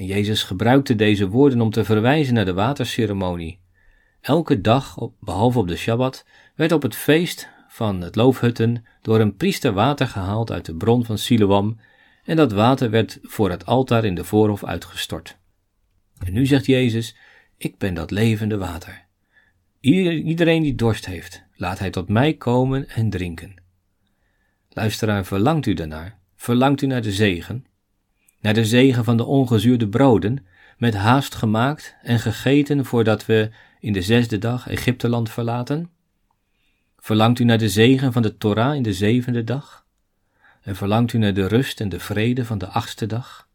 En 0.01 0.07
Jezus 0.07 0.43
gebruikte 0.43 0.95
deze 0.95 1.29
woorden 1.29 1.61
om 1.61 1.71
te 1.71 1.85
verwijzen 1.85 2.35
naar 2.35 2.45
de 2.45 2.53
waterceremonie. 2.53 3.61
Elke 4.21 4.61
dag, 4.61 4.97
behalve 5.21 5.59
op 5.59 5.69
de 5.69 5.77
Shabbat, 5.77 6.27
werd 6.55 6.73
op 6.73 6.83
het 6.83 6.95
feest 6.95 7.49
van 7.69 8.01
het 8.01 8.17
loofhutten 8.17 8.85
door 9.03 9.21
een 9.21 9.37
priester 9.37 9.73
water 9.73 10.07
gehaald 10.07 10.51
uit 10.51 10.65
de 10.65 10.75
bron 10.75 11.05
van 11.05 11.19
Siloam, 11.19 11.81
en 12.25 12.37
dat 12.37 12.53
water 12.53 12.91
werd 12.91 13.19
voor 13.23 13.51
het 13.51 13.67
altaar 13.67 14.05
in 14.05 14.15
de 14.15 14.25
voorhof 14.25 14.65
uitgestort. 14.65 15.39
En 16.19 16.33
nu 16.33 16.47
zegt 16.47 16.67
Jezus: 16.67 17.17
Ik 17.57 17.79
ben 17.79 17.95
dat 17.95 18.11
levende 18.11 18.57
water. 18.57 19.07
Ieder- 19.81 20.13
Iedereen 20.13 20.63
die 20.63 20.75
dorst 20.75 21.07
heeft, 21.07 21.45
laat 21.55 21.79
hij 21.79 21.91
tot 21.91 22.09
mij 22.09 22.35
komen 22.35 22.89
en 22.89 23.11
drinken. 23.11 23.55
Luisteraar, 24.69 25.25
verlangt 25.25 25.67
u 25.67 25.75
daarnaar? 25.75 26.19
Verlangt 26.37 26.83
u 26.83 26.87
naar 26.87 27.03
de 27.03 27.13
zegen? 27.13 27.65
Naar 28.41 28.55
de 28.55 28.65
zegen 28.65 29.05
van 29.05 29.17
de 29.17 29.25
ongezuurde 29.25 29.89
broden, 29.89 30.47
met 30.79 30.95
haast 30.95 31.35
gemaakt 31.35 31.97
en 32.03 32.19
gegeten 32.19 32.85
voordat 32.85 33.27
we 33.27 33.51
in 33.81 33.93
de 33.93 34.03
zesde 34.03 34.39
dag 34.39 34.69
Egypteland 34.69 35.31
verlaten? 35.31 35.91
Verlangt 36.99 37.39
u 37.39 37.45
naar 37.45 37.59
de 37.59 37.69
zegen 37.69 38.13
van 38.13 38.23
de 38.23 38.37
Torah 38.37 38.75
in 38.75 38.83
de 38.83 38.93
zevende 38.93 39.45
dag? 39.45 39.87
En 40.63 40.77
verlangt 40.77 41.13
u 41.13 41.19
naar 41.19 41.35
de 41.35 41.47
rust 41.47 41.81
en 41.81 41.89
de 41.89 42.01
vrede 42.01 42.45
van 42.45 42.59
de 42.59 42.67
achtste 42.67 43.07
dag? 43.07 43.49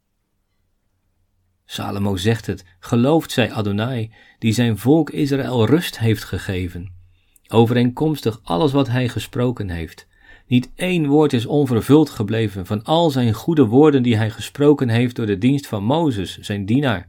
Salomo 1.64 2.16
zegt 2.16 2.46
het, 2.46 2.64
geloofd 2.78 3.30
zij 3.30 3.52
Adonai, 3.52 4.12
die 4.38 4.52
zijn 4.52 4.78
volk 4.78 5.10
Israël 5.10 5.66
rust 5.66 5.98
heeft 5.98 6.24
gegeven, 6.24 6.94
overeenkomstig 7.48 8.40
alles 8.42 8.72
wat 8.72 8.88
hij 8.88 9.08
gesproken 9.08 9.70
heeft. 9.70 10.06
Niet 10.46 10.70
één 10.74 11.06
woord 11.06 11.32
is 11.32 11.46
onvervuld 11.46 12.10
gebleven 12.10 12.66
van 12.66 12.82
al 12.82 13.10
zijn 13.10 13.32
goede 13.32 13.66
woorden 13.66 14.02
die 14.02 14.16
hij 14.16 14.30
gesproken 14.30 14.88
heeft 14.88 15.16
door 15.16 15.26
de 15.26 15.38
dienst 15.38 15.66
van 15.66 15.84
Mozes, 15.84 16.38
zijn 16.38 16.66
dienaar. 16.66 17.08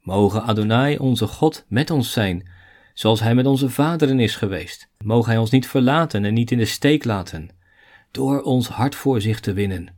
Mogen 0.00 0.42
Adonai, 0.42 0.98
onze 0.98 1.26
God, 1.26 1.64
met 1.68 1.90
ons 1.90 2.12
zijn, 2.12 2.48
zoals 2.94 3.20
hij 3.20 3.34
met 3.34 3.46
onze 3.46 3.70
vaderen 3.70 4.20
is 4.20 4.36
geweest. 4.36 4.88
Mogen 5.04 5.30
hij 5.30 5.38
ons 5.38 5.50
niet 5.50 5.68
verlaten 5.68 6.24
en 6.24 6.34
niet 6.34 6.50
in 6.50 6.58
de 6.58 6.64
steek 6.64 7.04
laten, 7.04 7.48
door 8.10 8.42
ons 8.42 8.68
hart 8.68 8.94
voor 8.94 9.20
zich 9.20 9.40
te 9.40 9.52
winnen, 9.52 9.96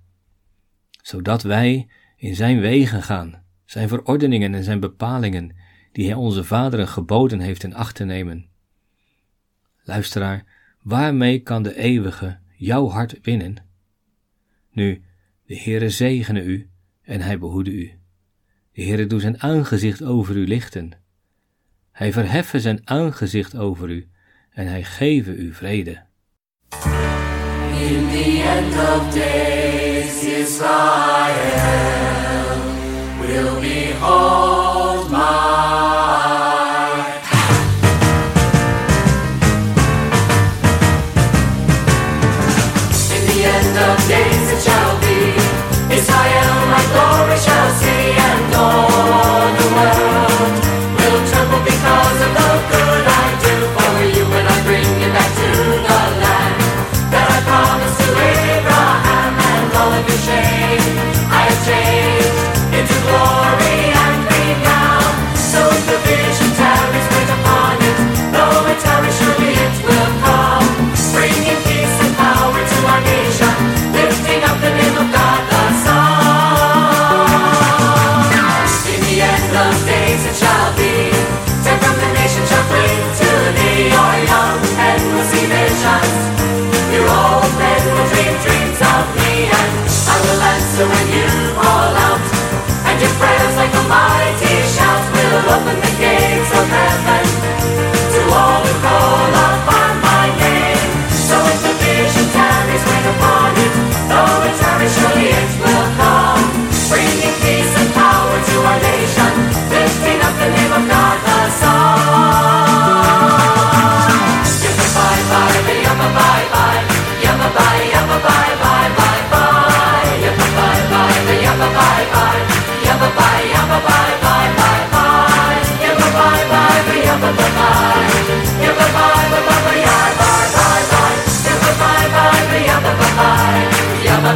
zodat 1.03 1.42
wij 1.42 1.88
in 2.16 2.34
zijn 2.34 2.61
wegen 2.61 3.03
gaan, 3.03 3.42
zijn 3.64 3.88
verordeningen 3.88 4.55
en 4.55 4.64
zijn 4.64 4.80
bepalingen, 4.80 5.57
die 5.92 6.07
hij 6.07 6.14
onze 6.14 6.45
vaderen 6.45 6.88
geboden 6.88 7.40
heeft 7.40 7.62
in 7.62 7.74
acht 7.74 7.95
te 7.95 8.05
nemen. 8.05 8.49
Luisteraar, 9.82 10.45
waarmee 10.85 11.39
kan 11.39 11.62
de 11.62 11.76
eeuwige 11.76 12.39
jouw 12.57 12.89
hart 12.89 13.18
winnen? 13.22 13.57
Nu, 14.70 15.03
de 15.47 15.57
Heere 15.59 15.91
zegene 15.91 16.43
u 16.43 16.70
en 17.03 17.20
hij 17.20 17.39
behoede 17.39 17.70
u. 17.70 17.93
De 18.72 18.82
Heere 18.82 19.07
doet 19.07 19.20
zijn 19.20 19.43
aangezicht 19.43 20.03
over 20.03 20.37
u 20.37 20.47
lichten. 20.47 20.91
Hij 21.93 22.12
verheffen 22.12 22.61
zijn 22.61 22.80
aangezicht 22.85 23.57
over 23.57 23.91
u 23.91 24.09
en 24.51 24.66
hij 24.66 24.85
geven 24.85 25.41
u 25.41 25.55
vrede. 25.55 26.03
In 27.91 28.09
the 28.09 28.43
end 28.47 28.74
of 28.74 29.14
days, 29.14 30.24
Israel 30.24 31.35
will 33.20 33.61
behold 33.61 35.11
my 35.11 36.14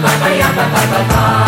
ba 0.02 0.12
ba 0.22 0.48
ba 0.56 0.64
ba 0.72 0.82
ba 0.92 1.00
ba 1.10 1.47